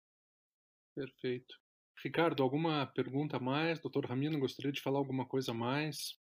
Perfeito. 0.94 1.58
Ricardo, 2.04 2.42
alguma 2.42 2.86
pergunta 2.88 3.38
a 3.38 3.40
mais? 3.40 3.80
Doutor 3.80 4.04
Ramina, 4.04 4.38
gostaria 4.38 4.70
de 4.70 4.82
falar 4.82 4.98
alguma 4.98 5.26
coisa 5.26 5.52
a 5.52 5.54
mais? 5.54 6.20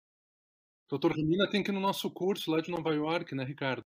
Doutor 0.89 1.11
Ramina 1.11 1.49
tem 1.49 1.63
que 1.63 1.71
ir 1.71 1.73
no 1.73 1.79
nosso 1.79 2.11
curso 2.11 2.51
lá 2.51 2.59
de 2.59 2.71
Nova 2.71 2.93
York, 2.93 3.33
né, 3.33 3.45
Ricardo? 3.45 3.85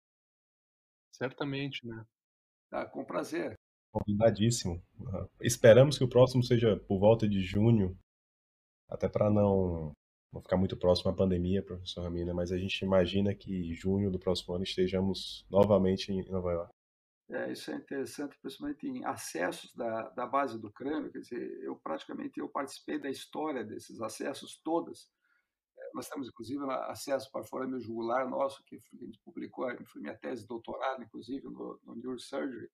Certamente, 1.12 1.86
né? 1.86 2.04
Tá, 2.68 2.84
com 2.84 3.04
prazer. 3.04 3.54
Convidadíssimo. 3.92 4.82
Esperamos 5.40 5.96
que 5.96 6.02
o 6.02 6.08
próximo 6.08 6.42
seja 6.42 6.76
por 6.88 6.98
volta 6.98 7.28
de 7.28 7.40
junho, 7.40 7.96
até 8.88 9.08
para 9.08 9.30
não 9.30 9.92
Vou 10.34 10.42
ficar 10.42 10.56
muito 10.56 10.76
próximo 10.76 11.12
à 11.12 11.14
pandemia, 11.14 11.62
professor 11.62 12.02
Ramina, 12.02 12.34
mas 12.34 12.50
a 12.50 12.58
gente 12.58 12.84
imagina 12.84 13.32
que 13.32 13.72
junho 13.72 14.10
do 14.10 14.18
próximo 14.18 14.52
ano 14.52 14.64
estejamos 14.64 15.46
novamente 15.48 16.10
em 16.10 16.28
Nova 16.28 16.50
York. 16.50 16.72
É, 17.30 17.52
isso 17.52 17.70
é 17.70 17.76
interessante, 17.76 18.36
principalmente 18.42 18.84
em 18.84 19.04
acessos 19.04 19.72
da, 19.76 20.08
da 20.08 20.26
base 20.26 20.60
do 20.60 20.72
crânio. 20.72 21.12
Quer 21.12 21.20
dizer, 21.20 21.62
eu 21.62 21.76
praticamente 21.76 22.40
eu 22.40 22.48
participei 22.48 22.98
da 22.98 23.08
história 23.08 23.62
desses 23.62 24.00
acessos 24.00 24.60
todas. 24.64 25.08
É, 25.78 25.90
nós 25.94 26.08
temos, 26.08 26.26
inclusive, 26.26 26.64
acesso 26.88 27.30
para 27.30 27.44
forame 27.44 27.80
jugular 27.80 28.28
nosso, 28.28 28.64
que 28.64 28.74
a 28.74 29.04
gente 29.04 29.20
publicou, 29.24 29.68
foi 29.86 30.02
minha 30.02 30.18
tese 30.18 30.42
de 30.42 30.48
doutorado, 30.48 31.00
inclusive, 31.00 31.44
no, 31.44 31.78
no 31.84 31.94
Neurosurgery, 31.94 32.68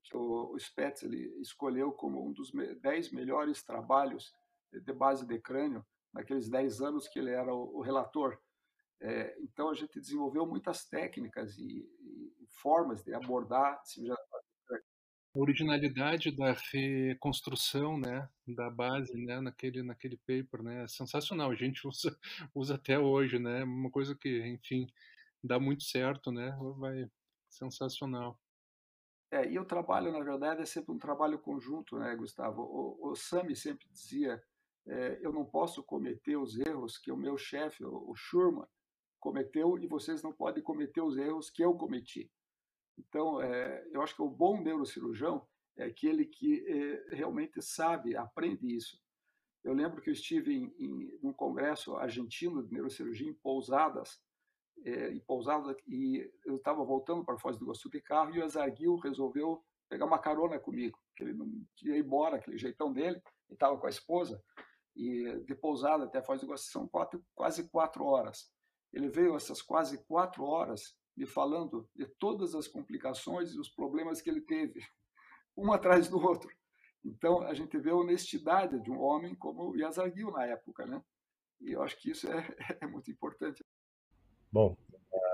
que 0.00 0.16
o, 0.16 0.52
o 0.52 0.56
Spetz 0.60 1.02
ele 1.02 1.40
escolheu 1.40 1.90
como 1.90 2.24
um 2.24 2.32
dos 2.32 2.52
dez 2.80 3.10
melhores 3.10 3.64
trabalhos 3.64 4.32
de 4.72 4.92
base 4.92 5.26
de 5.26 5.40
crânio 5.40 5.84
naqueles 6.14 6.48
dez 6.48 6.80
anos 6.80 7.08
que 7.08 7.18
ele 7.18 7.30
era 7.30 7.52
o, 7.52 7.78
o 7.78 7.82
relator. 7.82 8.38
É, 9.00 9.36
então, 9.40 9.68
a 9.68 9.74
gente 9.74 10.00
desenvolveu 10.00 10.46
muitas 10.46 10.86
técnicas 10.86 11.58
e, 11.58 11.86
e 12.00 12.46
formas 12.48 13.02
de 13.02 13.12
abordar 13.12 13.82
a 15.34 15.38
originalidade 15.38 16.30
da 16.30 16.52
reconstrução, 16.72 17.98
né, 17.98 18.28
da 18.46 18.70
base, 18.70 19.12
né, 19.16 19.40
naquele 19.40 19.82
naquele 19.82 20.16
paper, 20.18 20.62
né, 20.62 20.84
é 20.84 20.88
sensacional. 20.88 21.50
A 21.50 21.56
gente 21.56 21.82
usa 21.88 22.16
usa 22.54 22.76
até 22.76 22.98
hoje, 22.98 23.38
né, 23.38 23.64
uma 23.64 23.90
coisa 23.90 24.14
que, 24.14 24.46
enfim, 24.46 24.86
dá 25.42 25.58
muito 25.58 25.82
certo, 25.82 26.30
né, 26.30 26.56
vai 26.78 27.10
sensacional. 27.48 28.40
É, 29.30 29.50
e 29.50 29.58
o 29.58 29.64
trabalho, 29.64 30.12
na 30.12 30.22
verdade, 30.22 30.62
é 30.62 30.66
sempre 30.66 30.92
um 30.92 30.98
trabalho 30.98 31.38
conjunto, 31.40 31.98
né, 31.98 32.14
Gustavo? 32.14 32.62
O, 32.62 33.10
o 33.10 33.16
Sami 33.16 33.56
sempre 33.56 33.88
dizia: 33.90 34.40
eu 35.22 35.32
não 35.32 35.44
posso 35.44 35.82
cometer 35.82 36.36
os 36.36 36.58
erros 36.58 36.98
que 36.98 37.10
o 37.10 37.16
meu 37.16 37.36
chefe, 37.38 37.84
o 37.84 38.14
Schurman, 38.14 38.66
cometeu 39.18 39.78
e 39.78 39.86
vocês 39.86 40.22
não 40.22 40.32
podem 40.32 40.62
cometer 40.62 41.00
os 41.00 41.16
erros 41.16 41.48
que 41.48 41.64
eu 41.64 41.74
cometi. 41.74 42.30
Então, 42.98 43.40
é, 43.40 43.82
eu 43.90 44.02
acho 44.02 44.14
que 44.14 44.22
o 44.22 44.28
bom 44.28 44.60
neurocirurgião 44.60 45.46
é 45.76 45.84
aquele 45.84 46.26
que 46.26 46.64
é, 46.68 47.16
realmente 47.16 47.60
sabe, 47.62 48.14
aprende 48.16 48.66
isso. 48.74 49.00
Eu 49.64 49.72
lembro 49.72 50.02
que 50.02 50.10
eu 50.10 50.12
estive 50.12 50.54
em, 50.54 50.74
em 50.78 51.18
um 51.22 51.32
congresso 51.32 51.96
argentino 51.96 52.62
de 52.62 52.72
neurocirurgia 52.72 53.28
em 53.28 53.34
Pousadas, 53.34 54.20
é, 54.84 55.10
em 55.10 55.20
Pousadas, 55.20 55.74
e 55.86 56.30
eu 56.44 56.56
estava 56.56 56.84
voltando 56.84 57.24
para 57.24 57.38
Foz 57.38 57.56
do 57.56 57.64
Iguaçu 57.64 57.88
de 57.90 58.02
carro 58.02 58.34
e 58.34 58.40
o 58.40 58.44
Azarguil 58.44 58.96
resolveu 58.96 59.64
pegar 59.88 60.04
uma 60.04 60.18
carona 60.18 60.58
comigo, 60.58 60.98
que 61.16 61.24
ele 61.24 61.32
não 61.32 61.46
ir 61.82 61.98
embora, 61.98 62.36
aquele 62.36 62.58
jeitão 62.58 62.92
dele, 62.92 63.16
ele 63.48 63.54
estava 63.54 63.78
com 63.78 63.86
a 63.86 63.90
esposa, 63.90 64.42
e 64.94 65.40
de 65.40 65.54
Pousada 65.54 66.04
até 66.04 66.22
Foz 66.22 66.40
do 66.40 66.46
Iguaçu 66.46 66.70
são 66.70 66.88
quatro, 66.88 67.24
quase 67.34 67.68
quatro 67.68 68.04
horas. 68.04 68.50
Ele 68.92 69.08
veio 69.08 69.36
essas 69.36 69.60
quase 69.60 69.98
quatro 70.06 70.44
horas 70.44 70.96
me 71.16 71.26
falando 71.26 71.88
de 71.94 72.06
todas 72.18 72.54
as 72.54 72.66
complicações 72.66 73.52
e 73.52 73.58
os 73.58 73.68
problemas 73.68 74.20
que 74.20 74.30
ele 74.30 74.40
teve, 74.40 74.80
um 75.56 75.72
atrás 75.72 76.08
do 76.08 76.18
outro. 76.18 76.50
Então, 77.04 77.42
a 77.42 77.52
gente 77.54 77.78
vê 77.78 77.90
a 77.90 77.96
honestidade 77.96 78.80
de 78.80 78.90
um 78.90 78.98
homem 79.00 79.34
como 79.34 79.70
o 79.70 79.76
Yazagil 79.76 80.30
na 80.30 80.46
época, 80.46 80.86
né? 80.86 81.02
E 81.60 81.72
eu 81.72 81.82
acho 81.82 82.00
que 82.00 82.10
isso 82.10 82.26
é, 82.28 82.48
é 82.80 82.86
muito 82.86 83.10
importante. 83.10 83.62
Bom, 84.50 84.76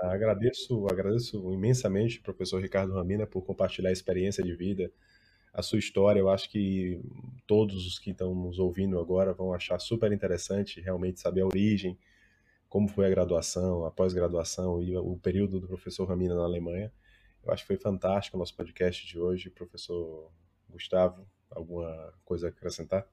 agradeço, 0.01 0.85
agradeço 0.87 1.37
imensamente 1.53 2.17
ao 2.17 2.23
professor 2.23 2.61
Ricardo 2.61 2.93
Ramina 2.93 3.25
por 3.25 3.43
compartilhar 3.43 3.89
a 3.89 3.93
experiência 3.93 4.43
de 4.43 4.55
vida, 4.55 4.91
a 5.53 5.61
sua 5.61 5.79
história. 5.79 6.19
Eu 6.19 6.29
acho 6.29 6.49
que 6.49 7.01
todos 7.45 7.85
os 7.85 7.99
que 7.99 8.11
estão 8.11 8.33
nos 8.33 8.59
ouvindo 8.59 8.99
agora 8.99 9.33
vão 9.33 9.53
achar 9.53 9.79
super 9.79 10.11
interessante 10.11 10.79
realmente 10.81 11.19
saber 11.19 11.41
a 11.41 11.47
origem, 11.47 11.97
como 12.69 12.87
foi 12.87 13.05
a 13.05 13.09
graduação, 13.09 13.85
a 13.85 13.91
pós-graduação 13.91 14.81
e 14.81 14.95
o 14.95 15.17
período 15.17 15.59
do 15.59 15.67
professor 15.67 16.05
Ramina 16.05 16.35
na 16.35 16.43
Alemanha. 16.43 16.91
Eu 17.43 17.51
acho 17.51 17.63
que 17.63 17.67
foi 17.67 17.77
fantástico 17.77 18.37
o 18.37 18.39
nosso 18.39 18.55
podcast 18.55 19.05
de 19.05 19.19
hoje. 19.19 19.49
Professor 19.49 20.31
Gustavo, 20.69 21.27
alguma 21.49 22.13
coisa 22.23 22.47
a 22.47 22.49
acrescentar? 22.49 23.05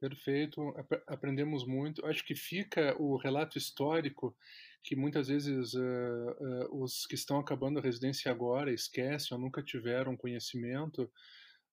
Perfeito, 0.00 0.74
aprendemos 1.06 1.64
muito. 1.64 2.04
Acho 2.06 2.24
que 2.24 2.34
fica 2.34 2.96
o 3.00 3.16
relato 3.16 3.56
histórico 3.56 4.34
que 4.82 4.96
muitas 4.96 5.28
vezes 5.28 5.74
uh, 5.74 5.80
uh, 5.80 6.82
os 6.82 7.06
que 7.06 7.14
estão 7.14 7.38
acabando 7.38 7.78
a 7.78 7.82
residência 7.82 8.30
agora 8.30 8.72
esquecem 8.72 9.36
ou 9.36 9.40
nunca 9.40 9.62
tiveram 9.62 10.16
conhecimento 10.16 11.08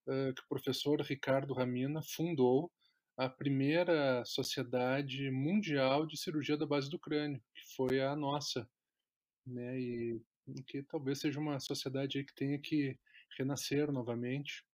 que 0.04 0.42
o 0.42 0.48
professor 0.48 1.00
Ricardo 1.00 1.54
Ramina 1.54 2.00
fundou 2.02 2.70
a 3.16 3.28
primeira 3.28 4.24
sociedade 4.24 5.30
mundial 5.30 6.06
de 6.06 6.16
cirurgia 6.16 6.56
da 6.56 6.66
base 6.66 6.88
do 6.88 6.98
crânio, 6.98 7.42
que 7.54 7.74
foi 7.76 8.00
a 8.00 8.16
nossa, 8.16 8.68
né? 9.46 9.78
E 9.78 10.20
que 10.66 10.82
talvez 10.82 11.20
seja 11.20 11.38
uma 11.38 11.60
sociedade 11.60 12.24
que 12.24 12.34
tenha 12.34 12.58
que 12.58 12.98
renascer 13.38 13.92
novamente. 13.92 14.64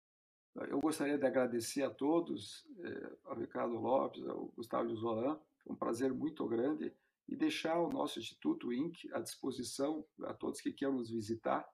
Eu 0.68 0.80
gostaria 0.80 1.18
de 1.18 1.26
agradecer 1.26 1.82
a 1.82 1.90
todos, 1.90 2.64
eh, 2.78 3.16
ao 3.24 3.36
Ricardo 3.36 3.74
Lopes, 3.74 4.26
ao 4.26 4.46
Gustavo 4.56 4.94
Zolan, 4.96 5.38
foi 5.62 5.74
um 5.74 5.76
prazer 5.76 6.14
muito 6.14 6.46
grande, 6.46 6.92
e 7.28 7.36
deixar 7.36 7.78
o 7.80 7.90
nosso 7.90 8.18
Instituto 8.18 8.72
INC 8.72 9.12
à 9.12 9.20
disposição 9.20 10.06
a 10.22 10.32
todos 10.32 10.60
que 10.60 10.72
queiram 10.72 10.94
nos 10.94 11.10
visitar. 11.10 11.68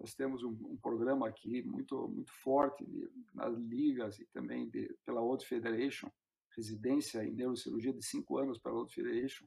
Nós 0.00 0.14
temos 0.14 0.42
um, 0.42 0.56
um 0.64 0.78
programa 0.78 1.28
aqui 1.28 1.62
muito 1.62 2.08
muito 2.08 2.32
forte 2.32 2.84
de, 2.86 3.08
nas 3.34 3.54
ligas 3.58 4.18
e 4.18 4.24
também 4.32 4.68
de, 4.70 4.96
pela 5.04 5.20
World 5.20 5.44
Federation, 5.46 6.10
residência 6.56 7.22
em 7.22 7.34
neurocirurgia 7.34 7.92
de 7.92 8.02
cinco 8.02 8.38
anos 8.38 8.58
pela 8.58 8.76
World 8.76 8.94
Federation. 8.94 9.46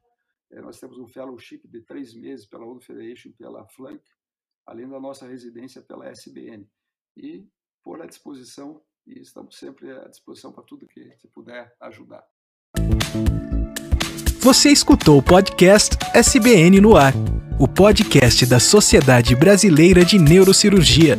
É, 0.52 0.62
nós 0.62 0.80
temos 0.80 1.00
um 1.00 1.08
fellowship 1.08 1.68
de 1.68 1.82
três 1.82 2.14
meses 2.14 2.46
pela 2.46 2.66
World 2.66 2.86
Federation 2.86 3.32
pela 3.32 3.68
Flank, 3.70 4.04
além 4.68 4.88
da 4.88 5.00
nossa 5.00 5.28
residência 5.28 5.82
pela 5.82 6.08
SBN. 6.08 6.70
E 7.18 7.48
por 7.82 8.00
à 8.02 8.06
disposição, 8.06 8.80
e 9.08 9.20
estamos 9.20 9.58
sempre 9.58 9.92
à 9.92 10.08
disposição 10.08 10.54
para 10.54 10.64
tudo 10.64 10.88
que 10.88 11.18
se 11.18 11.28
puder 11.30 11.76
ajudar. 11.80 12.26
Você 14.44 14.72
escutou 14.72 15.20
o 15.20 15.24
podcast 15.24 15.98
SBN 16.14 16.82
no 16.82 16.98
Ar, 16.98 17.14
o 17.58 17.66
podcast 17.66 18.46
da 18.46 18.60
Sociedade 18.60 19.38
Brasileira 19.38 20.04
de 20.04 20.20
Neurocirurgia. 20.20 21.18